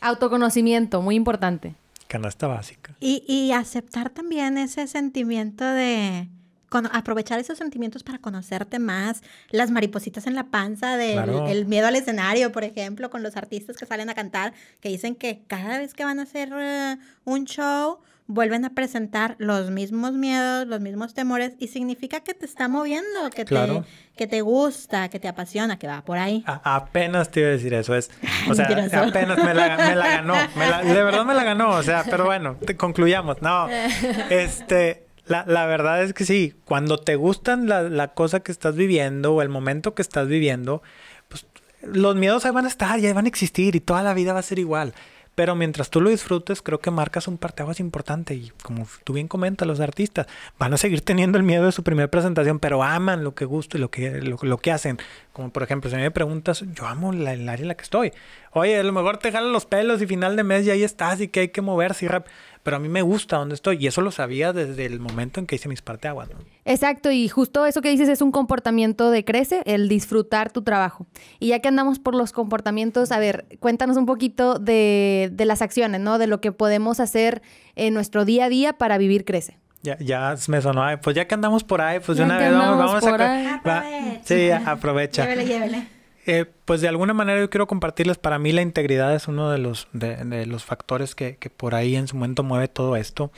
Autoconocimiento, 0.00 1.02
muy 1.02 1.16
importante. 1.16 1.74
Canasta 2.08 2.46
básica. 2.46 2.94
Y, 3.00 3.24
y 3.26 3.52
aceptar 3.52 4.10
también 4.10 4.56
ese 4.56 4.86
sentimiento 4.86 5.64
de 5.64 6.28
con, 6.74 6.86
aprovechar 6.92 7.38
esos 7.38 7.56
sentimientos 7.56 8.02
para 8.02 8.18
conocerte 8.18 8.80
más, 8.80 9.22
las 9.50 9.70
maripositas 9.70 10.26
en 10.26 10.34
la 10.34 10.48
panza, 10.48 10.96
del 10.96 11.12
Claro. 11.12 11.46
el 11.46 11.66
miedo 11.66 11.86
al 11.86 11.94
escenario, 11.94 12.50
por 12.50 12.64
ejemplo, 12.64 13.10
con 13.10 13.22
los 13.22 13.36
artistas 13.36 13.76
que 13.76 13.86
salen 13.86 14.10
a 14.10 14.14
cantar, 14.14 14.54
que 14.80 14.88
dicen 14.88 15.14
que 15.14 15.42
cada 15.46 15.78
vez 15.78 15.94
que 15.94 16.04
van 16.04 16.18
a 16.18 16.24
hacer 16.24 16.48
eh, 16.52 16.96
un 17.24 17.44
show, 17.44 17.98
vuelven 18.26 18.64
a 18.64 18.70
presentar 18.70 19.36
los 19.38 19.70
mismos 19.70 20.14
miedos, 20.14 20.66
los 20.66 20.80
mismos 20.80 21.14
temores, 21.14 21.52
y 21.60 21.68
significa 21.68 22.20
que 22.20 22.34
te 22.34 22.44
está 22.44 22.66
moviendo, 22.66 23.30
que, 23.32 23.44
Claro. 23.44 23.82
te, 23.82 24.16
que 24.16 24.26
te 24.26 24.40
gusta, 24.40 25.08
que 25.10 25.20
te 25.20 25.28
apasiona, 25.28 25.78
que 25.78 25.86
va 25.86 26.04
por 26.04 26.18
ahí. 26.18 26.42
A- 26.46 26.74
apenas 26.74 27.30
te 27.30 27.38
iba 27.40 27.50
a 27.50 27.52
decir 27.52 27.72
eso. 27.74 27.94
Es, 27.94 28.10
o 28.50 28.54
sea, 28.56 28.66
Mentiroso. 28.68 29.10
apenas 29.10 29.38
me 29.44 29.54
la, 29.54 29.76
me 29.76 29.94
la 29.94 30.08
ganó. 30.08 30.34
me 30.56 30.66
la- 30.68 30.82
de 30.82 31.04
verdad 31.04 31.24
me 31.24 31.34
la 31.34 31.44
ganó. 31.44 31.68
O 31.70 31.82
sea, 31.84 32.02
pero 32.10 32.24
bueno, 32.24 32.56
te- 32.66 32.76
concluyamos. 32.76 33.40
No, 33.42 33.68
este, 34.30 35.03
la, 35.26 35.44
la 35.46 35.66
verdad 35.66 36.02
es 36.02 36.12
que 36.12 36.24
sí, 36.24 36.54
cuando 36.64 36.98
te 36.98 37.16
gustan 37.16 37.68
la, 37.68 37.82
la 37.82 38.08
cosa 38.08 38.40
que 38.40 38.52
estás 38.52 38.76
viviendo 38.76 39.34
o 39.34 39.42
el 39.42 39.48
momento 39.48 39.94
que 39.94 40.02
estás 40.02 40.28
viviendo, 40.28 40.82
pues 41.28 41.46
los 41.82 42.16
miedos 42.16 42.44
ahí 42.44 42.52
van 42.52 42.66
a 42.66 42.68
estar, 42.68 42.98
ya 43.00 43.12
van 43.14 43.24
a 43.26 43.28
existir 43.28 43.76
y 43.76 43.80
toda 43.80 44.02
la 44.02 44.14
vida 44.14 44.32
va 44.32 44.40
a 44.40 44.42
ser 44.42 44.58
igual. 44.58 44.94
Pero 45.34 45.56
mientras 45.56 45.90
tú 45.90 46.00
lo 46.00 46.10
disfrutes, 46.10 46.62
creo 46.62 46.78
que 46.78 46.92
marcas 46.92 47.26
un 47.26 47.38
parteaguas 47.38 47.80
importante. 47.80 48.34
Y 48.34 48.52
como 48.62 48.86
tú 49.02 49.14
bien 49.14 49.26
comentas, 49.26 49.66
los 49.66 49.80
artistas 49.80 50.28
van 50.58 50.72
a 50.72 50.76
seguir 50.76 51.00
teniendo 51.00 51.38
el 51.38 51.44
miedo 51.44 51.66
de 51.66 51.72
su 51.72 51.82
primera 51.82 52.08
presentación, 52.08 52.60
pero 52.60 52.84
aman 52.84 53.24
lo 53.24 53.34
que 53.34 53.44
gusta 53.44 53.76
y 53.76 53.80
lo 53.80 53.90
que, 53.90 54.20
lo, 54.22 54.38
lo 54.40 54.58
que 54.58 54.70
hacen. 54.70 54.98
Como 55.32 55.50
por 55.50 55.64
ejemplo, 55.64 55.90
si 55.90 55.96
me 55.96 56.10
preguntas, 56.12 56.64
yo 56.74 56.86
amo 56.86 57.12
la, 57.12 57.32
el 57.32 57.48
área 57.48 57.62
en 57.62 57.68
la 57.68 57.74
que 57.74 57.82
estoy. 57.82 58.12
Oye, 58.54 58.78
a 58.78 58.82
lo 58.82 58.92
mejor 58.92 59.18
te 59.18 59.30
jalan 59.32 59.52
los 59.52 59.66
pelos 59.66 60.00
y 60.00 60.06
final 60.06 60.36
de 60.36 60.44
mes 60.44 60.64
ya 60.64 60.72
ahí 60.72 60.82
estás 60.82 61.20
y 61.20 61.28
que 61.28 61.40
hay 61.40 61.48
que 61.48 61.60
moverse 61.60 62.04
y 62.04 62.08
rap. 62.08 62.26
Pero 62.62 62.76
a 62.76 62.80
mí 62.80 62.88
me 62.88 63.02
gusta 63.02 63.36
donde 63.36 63.54
estoy. 63.54 63.76
Y 63.78 63.86
eso 63.88 64.00
lo 64.00 64.10
sabía 64.10 64.52
desde 64.54 64.86
el 64.86 64.98
momento 64.98 65.38
en 65.38 65.46
que 65.46 65.56
hice 65.56 65.68
mis 65.68 65.82
parteaguas. 65.82 66.30
¿no? 66.30 66.36
Exacto, 66.64 67.10
y 67.10 67.28
justo 67.28 67.66
eso 67.66 67.82
que 67.82 67.90
dices 67.90 68.08
es 68.08 68.22
un 68.22 68.32
comportamiento 68.32 69.10
de 69.10 69.24
crece, 69.24 69.62
el 69.66 69.88
disfrutar 69.88 70.50
tu 70.50 70.62
trabajo. 70.62 71.06
Y 71.40 71.48
ya 71.48 71.58
que 71.60 71.68
andamos 71.68 71.98
por 71.98 72.14
los 72.14 72.32
comportamientos, 72.32 73.12
a 73.12 73.18
ver, 73.18 73.44
cuéntanos 73.60 73.96
un 73.98 74.06
poquito 74.06 74.58
de, 74.58 75.28
de 75.32 75.44
las 75.44 75.60
acciones, 75.60 76.00
¿no? 76.00 76.16
De 76.18 76.26
lo 76.26 76.40
que 76.40 76.52
podemos 76.52 77.00
hacer 77.00 77.42
en 77.76 77.92
nuestro 77.92 78.24
día 78.24 78.46
a 78.46 78.48
día 78.48 78.72
para 78.78 78.96
vivir 78.96 79.26
crece. 79.26 79.58
Ya, 79.82 79.98
ya 79.98 80.34
me 80.48 80.62
sonó. 80.62 80.84
Pues 81.02 81.14
ya 81.14 81.26
que 81.28 81.34
andamos 81.34 81.64
por 81.64 81.82
ahí, 81.82 81.98
pues 82.00 82.16
de 82.16 82.22
Ya 82.22 82.24
una 82.24 82.38
vez 82.38 82.52
vamos, 82.52 82.78
vamos 82.78 82.94
a 82.94 83.00
por 83.00 83.10
sacar. 83.10 83.30
ahí. 83.30 83.44
va- 83.44 83.78
Aprovecha. 83.80 84.20
sí, 84.24 84.50
aprovecha. 84.50 85.22
Llévele, 85.26 85.44
llévele. 85.46 85.86
Eh, 86.26 86.46
pues 86.64 86.80
de 86.80 86.88
alguna 86.88 87.12
manera 87.12 87.40
yo 87.40 87.50
quiero 87.50 87.66
compartirles, 87.66 88.16
para 88.16 88.38
mí 88.38 88.52
la 88.52 88.62
integridad 88.62 89.14
es 89.14 89.28
uno 89.28 89.50
de 89.50 89.58
los, 89.58 89.88
de, 89.92 90.46
los 90.46 90.64
factores 90.64 91.14
que, 91.14 91.36
que 91.36 91.50
por 91.50 91.74
ahí 91.74 91.96
en 91.96 92.08
su 92.08 92.16
momento 92.16 92.42
mueve 92.42 92.68
todo 92.68 92.96
esto. 92.96 93.30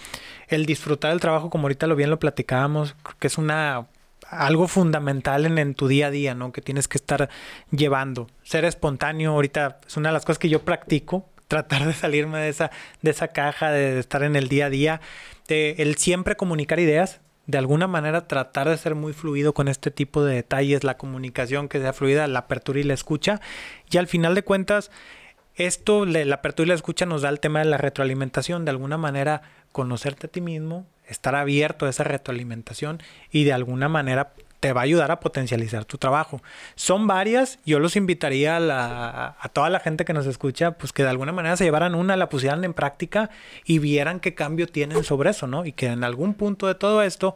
El 0.49 0.67
disfrutar 0.67 1.11
del 1.11 1.21
trabajo, 1.21 1.51
como 1.51 1.65
ahorita 1.65 1.87
lo 1.87 1.97
bien 1.97 2.11
lo 2.11 2.19
platicábamos, 2.21 2.95
que 3.19 3.27
es 3.27 3.39
una 3.39 3.89
algo 4.29 4.69
fundamental 4.69 5.47
en, 5.47 5.59
en 5.59 5.75
tu 5.75 5.89
día 5.89 6.09
a 6.09 6.11
día, 6.11 6.35
¿no? 6.35 6.53
Que 6.53 6.61
tienes 6.61 6.89
que 6.89 6.99
estar 6.99 7.29
llevando. 7.71 8.29
Ser 8.43 8.65
espontáneo, 8.65 9.33
ahorita 9.33 9.81
es 9.87 9.97
una 9.97 10.11
de 10.11 10.15
las 10.15 10.25
cosas 10.25 10.39
que 10.39 10.49
yo 10.49 10.63
practico, 10.63 11.29
tratar 11.49 11.87
de 11.87 11.93
salirme 11.93 12.39
de 12.39 12.49
esa, 12.49 12.71
de 13.03 13.11
esa 13.11 13.29
caja, 13.29 13.71
de, 13.71 13.95
de 13.95 14.01
estar 14.01 14.23
en 14.23 14.37
el 14.37 14.49
día 14.49 14.67
a 14.67 14.71
día, 14.71 15.01
de 15.49 15.77
el 15.79 15.97
siempre 15.97 16.37
comunicar 16.37 16.81
ideas, 16.81 17.21
de 17.47 17.59
alguna 17.59 17.87
manera 17.87 18.27
tratar 18.27 18.69
de 18.69 18.77
ser 18.77 18.95
muy 18.95 19.13
fluido 19.13 19.55
con 19.55 19.69
este 19.69 19.91
tipo 19.91 20.25
de 20.25 20.35
detalles, 20.35 20.85
la 20.85 20.97
comunicación 20.97 21.69
que 21.69 21.81
sea 21.81 21.93
fluida, 21.93 22.27
la 22.27 22.41
apertura 22.41 22.81
y 22.81 22.85
la 22.85 22.95
escucha. 22.95 23.41
Y 23.91 23.99
al 23.99 24.09
final 24.09 24.35
de 24.35 24.43
cuentas, 24.43 24.91
esto, 25.55 26.05
la 26.05 26.35
apertura 26.35 26.67
y 26.67 26.69
la 26.69 26.75
escucha 26.75 27.07
nos 27.07 27.23
da 27.23 27.29
el 27.29 27.41
tema 27.41 27.61
de 27.61 27.67
la 27.67 27.79
retroalimentación, 27.79 28.65
de 28.65 28.71
alguna 28.71 28.99
manera 28.99 29.43
conocerte 29.73 30.27
a 30.27 30.31
ti 30.31 30.41
mismo, 30.41 30.87
estar 31.07 31.35
abierto 31.35 31.87
a 31.87 31.91
esa 31.91 32.05
retroalimentación 32.05 33.01
y 33.31 33.45
de 33.45 33.53
alguna 33.53 33.89
manera 33.89 34.33
te 34.61 34.73
va 34.73 34.81
a 34.81 34.85
ayudar 34.85 35.11
a 35.11 35.21
potencializar 35.21 35.85
tu 35.85 35.99
trabajo. 35.99 36.41
Son 36.75 37.07
varias, 37.07 37.59
yo 37.67 37.79
los 37.79 37.95
invitaría 37.97 38.57
a, 38.57 38.61
la- 38.61 39.37
a 39.39 39.49
toda 39.51 39.69
la 39.71 39.81
gente 39.81 40.05
que 40.05 40.13
nos 40.13 40.27
escucha, 40.27 40.73
pues 40.73 40.93
que 40.93 41.03
de 41.03 41.11
alguna 41.11 41.33
manera 41.33 41.57
se 41.57 41.65
llevaran 41.65 41.95
una, 41.95 42.17
la 42.17 42.29
pusieran 42.29 42.65
en 42.65 42.73
práctica 42.75 43.31
y 43.65 43.79
vieran 43.79 44.21
qué 44.21 44.35
cambio 44.35 44.67
tienen 44.67 45.05
sobre 45.05 45.31
eso, 45.31 45.47
¿no? 45.47 45.65
Y 45.67 45.73
que 45.73 45.87
en 45.87 46.05
algún 46.05 46.35
punto 46.35 46.67
de 46.67 46.75
todo 46.75 47.03
esto 47.03 47.35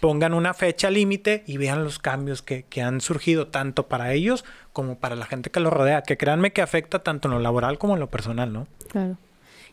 pongan 0.00 0.32
una 0.32 0.54
fecha 0.54 0.90
límite 0.90 1.42
y 1.46 1.56
vean 1.56 1.82
los 1.84 1.98
cambios 1.98 2.40
que, 2.40 2.62
que 2.64 2.82
han 2.82 3.00
surgido 3.00 3.48
tanto 3.48 3.88
para 3.88 4.12
ellos 4.12 4.44
como 4.72 4.96
para 4.98 5.16
la 5.16 5.26
gente 5.26 5.50
que 5.50 5.60
los 5.60 5.72
rodea, 5.72 6.02
que 6.02 6.16
créanme 6.16 6.52
que 6.52 6.62
afecta 6.62 7.00
tanto 7.00 7.28
en 7.28 7.34
lo 7.34 7.40
laboral 7.40 7.78
como 7.78 7.94
en 7.94 8.00
lo 8.00 8.08
personal, 8.08 8.52
¿no? 8.52 8.66
Claro. 8.90 9.16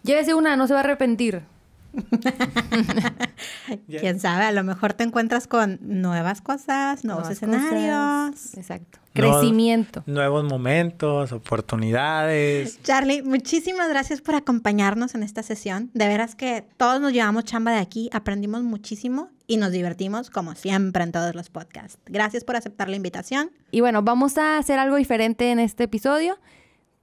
Llévese 0.03 0.33
una, 0.33 0.55
no 0.55 0.65
se 0.67 0.73
va 0.73 0.79
a 0.79 0.83
arrepentir. 0.83 1.43
Quién 3.87 4.19
sabe, 4.19 4.45
a 4.45 4.51
lo 4.51 4.63
mejor 4.63 4.93
te 4.93 5.03
encuentras 5.03 5.47
con 5.47 5.79
nuevas 5.81 6.41
cosas, 6.41 7.03
nuevos 7.03 7.23
Nuevas 7.23 7.37
escenarios. 7.37 8.31
cosas. 8.35 8.57
Exacto. 8.57 8.99
Crecimiento. 9.13 10.03
Nuevos 10.05 10.43
momentos, 10.43 11.31
oportunidades. 11.31 12.81
Charlie, 12.83 13.21
muchísimas 13.23 13.89
gracias 13.89 14.21
por 14.21 14.35
acompañarnos 14.35 15.15
en 15.15 15.23
esta 15.23 15.43
sesión. 15.43 15.89
De 15.93 16.07
veras 16.07 16.35
que 16.35 16.63
todos 16.77 17.01
nos 17.01 17.11
llevamos 17.11 17.43
chamba 17.43 17.71
de 17.71 17.79
aquí, 17.79 18.09
aprendimos 18.13 18.61
muchísimo 18.63 19.29
y 19.47 19.57
nos 19.57 19.71
divertimos 19.71 20.29
como 20.29 20.55
siempre 20.55 21.03
en 21.03 21.11
todos 21.11 21.33
los 21.35 21.49
podcasts. 21.49 21.97
Gracias 22.05 22.43
por 22.43 22.55
aceptar 22.55 22.87
la 22.87 22.95
invitación. 22.95 23.51
Y 23.71 23.81
bueno, 23.81 24.03
vamos 24.03 24.37
a 24.37 24.57
hacer 24.57 24.77
algo 24.79 24.95
diferente 24.95 25.51
en 25.51 25.59
este 25.59 25.85
episodio. 25.85 26.37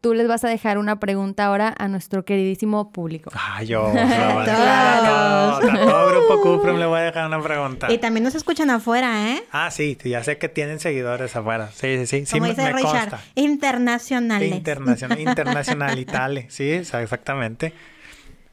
Tú 0.06 0.14
les 0.14 0.28
vas 0.28 0.44
a 0.44 0.48
dejar 0.48 0.78
una 0.78 1.00
pregunta 1.00 1.46
ahora 1.46 1.74
a 1.76 1.88
nuestro 1.88 2.24
queridísimo 2.24 2.92
público. 2.92 3.28
Ah, 3.34 3.64
yo. 3.64 3.88
no, 3.88 3.92
claro, 3.92 5.58
Todos. 5.58 5.74
a 5.74 5.84
todo 5.84 6.10
grupo 6.10 6.40
Cuprum 6.42 6.78
le 6.78 6.86
voy 6.86 7.00
a 7.00 7.02
dejar 7.02 7.26
una 7.26 7.42
pregunta. 7.42 7.92
Y 7.92 7.98
también 7.98 8.22
nos 8.22 8.36
escuchan 8.36 8.70
afuera, 8.70 9.32
¿eh? 9.32 9.42
Ah, 9.50 9.72
sí, 9.72 9.98
sí, 10.00 10.10
ya 10.10 10.22
sé 10.22 10.38
que 10.38 10.48
tienen 10.48 10.78
seguidores 10.78 11.34
afuera. 11.34 11.70
Sí, 11.74 11.96
sí, 11.98 12.06
sí. 12.06 12.24
Sí, 12.24 12.32
Como 12.34 12.42
me, 12.44 12.50
dice 12.50 12.62
me 12.62 12.72
Richard, 12.74 13.10
consta. 13.10 13.20
internacionales. 13.34 14.52
Internacional, 14.52 15.18
internacional 15.28 15.98
y 15.98 16.04
tal. 16.04 16.44
Sí, 16.50 16.70
exactamente. 16.70 17.72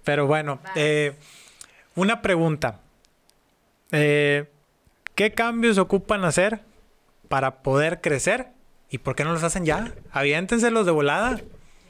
Pero 0.03 0.25
bueno, 0.25 0.59
eh, 0.73 1.13
una 1.93 2.23
pregunta. 2.23 2.79
Eh, 3.91 4.49
¿Qué 5.13 5.33
cambios 5.33 5.77
ocupan 5.77 6.25
hacer 6.25 6.61
para 7.29 7.61
poder 7.61 8.01
crecer? 8.01 8.47
¿Y 8.93 8.99
por 8.99 9.15
qué 9.15 9.23
no 9.23 9.33
los 9.33 9.41
hacen 9.43 9.65
ya? 9.65 9.91
Aviéntenselos 10.11 10.85
de 10.85 10.91
volada. 10.91 11.39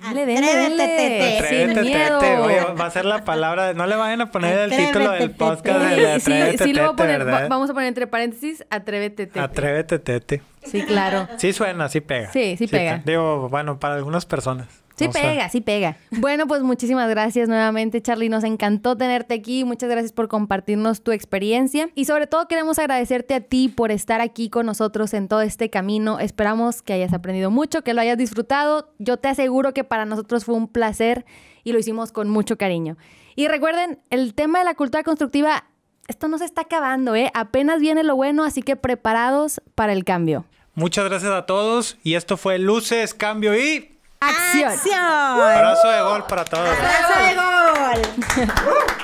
Dale, 0.02 0.26
dale, 0.26 0.48
Atrévete. 0.48 1.38
Atrévete, 1.38 1.74
Sin 1.76 1.84
miedo. 1.84 2.20
tete. 2.20 2.38
Oye, 2.38 2.62
va 2.80 2.86
a 2.86 2.90
ser 2.92 3.04
la 3.04 3.26
palabra. 3.26 3.74
No 3.74 3.88
le 3.88 3.96
vayan 3.98 4.22
a 4.22 4.32
poner 4.32 4.54
el 4.58 4.60
Atrévete, 4.72 4.88
título 4.88 5.12
del 5.12 5.20
tete. 5.24 5.34
podcast 5.38 5.80
de 5.82 5.96
Sí, 5.96 6.02
sí, 6.02 6.06
Atrévete, 6.32 6.64
sí 6.64 6.74
lo 6.74 6.82
voy 6.82 6.92
a 6.94 6.96
tete, 6.96 7.20
poner, 7.26 7.50
vamos 7.50 7.70
a 7.70 7.74
poner 7.74 7.88
entre 7.90 8.08
paréntesis, 8.08 8.66
atrévete. 8.70 9.28
tete. 9.28 9.40
Atrévete, 9.40 10.00
tete. 10.00 10.42
Sí, 10.64 10.82
claro. 10.84 11.28
Sí 11.38 11.52
suena, 11.52 11.90
sí 11.90 12.00
pega. 12.00 12.32
Sí, 12.32 12.56
sí 12.58 12.68
pega. 12.68 13.02
te- 13.04 13.12
Digo, 13.12 13.50
bueno, 13.50 13.80
para 13.80 13.96
algunas 13.96 14.26
personas. 14.26 14.68
Sí 14.96 15.08
pega, 15.08 15.50
sí 15.50 15.62
pega. 15.62 15.98
Bueno, 16.12 16.46
pues 16.48 16.62
muchísimas 16.62 17.10
gracias 17.10 17.50
nuevamente, 17.50 18.02
Charlie. 18.02 18.30
Nos 18.30 18.44
encantó 18.44 18.96
tenerte 18.96 19.34
aquí. 19.34 19.64
Muchas 19.64 19.90
gracias 19.90 20.12
por 20.12 20.28
compartirnos 20.28 21.02
tu 21.02 21.12
experiencia. 21.12 21.90
Y 21.96 22.06
sobre 22.06 22.28
todo 22.28 22.48
queremos 22.48 22.78
agradecerte 22.78 23.34
a 23.34 23.42
ti 23.42 23.70
por 23.70 23.92
estar 23.92 24.22
aquí 24.22 24.50
con 24.50 24.66
nosotros 24.66 25.14
en 25.14 25.28
todo 25.28 25.42
este 25.42 25.70
camino. 25.70 26.20
Esperamos 26.20 26.82
que 26.82 26.94
hayas 26.94 27.14
aprendido 27.14 27.50
mucho, 27.50 27.84
que 27.84 27.94
lo 27.94 28.02
hayas 28.02 28.18
disfrutado. 28.18 28.94
Yo 29.00 29.18
te 29.18 29.30
aseguro 29.30 29.74
que 29.74 29.84
para 29.84 30.06
nosotros 30.06 30.46
fue 30.46 30.56
un 30.56 30.68
placer 30.68 31.26
y 31.64 31.72
lo 31.72 31.80
hicimos 31.80 32.12
con 32.12 32.30
mucho 32.30 32.58
cariño. 32.58 32.98
Y 33.36 33.48
recuerden, 33.48 34.00
el 34.12 34.36
tema 34.36 34.60
de 34.60 34.66
la 34.66 34.76
cultura 34.76 35.04
constructiva, 35.04 35.66
esto 36.08 36.28
no 36.28 36.38
se 36.38 36.46
está 36.46 36.62
acabando, 36.62 37.16
¿eh? 37.16 37.32
Apenas 37.34 37.80
viene 37.80 38.04
lo 38.04 38.16
bueno, 38.16 38.44
así 38.44 38.62
que 38.62 38.76
preparados 38.76 39.60
para 39.74 39.94
el 39.94 40.04
cambio. 40.04 40.46
Muchas 40.76 41.06
gracias 41.06 41.32
a 41.32 41.46
todos. 41.46 41.98
Y 42.04 42.16
esto 42.16 42.38
fue 42.38 42.60
Luces, 42.60 43.14
Cambio 43.14 43.58
y 43.58 43.93
¡Acción! 44.30 44.72
¡Acción! 44.72 45.02
abrazo 45.42 45.88
de 45.90 46.02
gol 46.02 46.24
para 46.26 46.46
todos. 46.46 46.68
¡Abrazo 46.68 47.20
de 47.20 47.36
gol! 47.36 48.94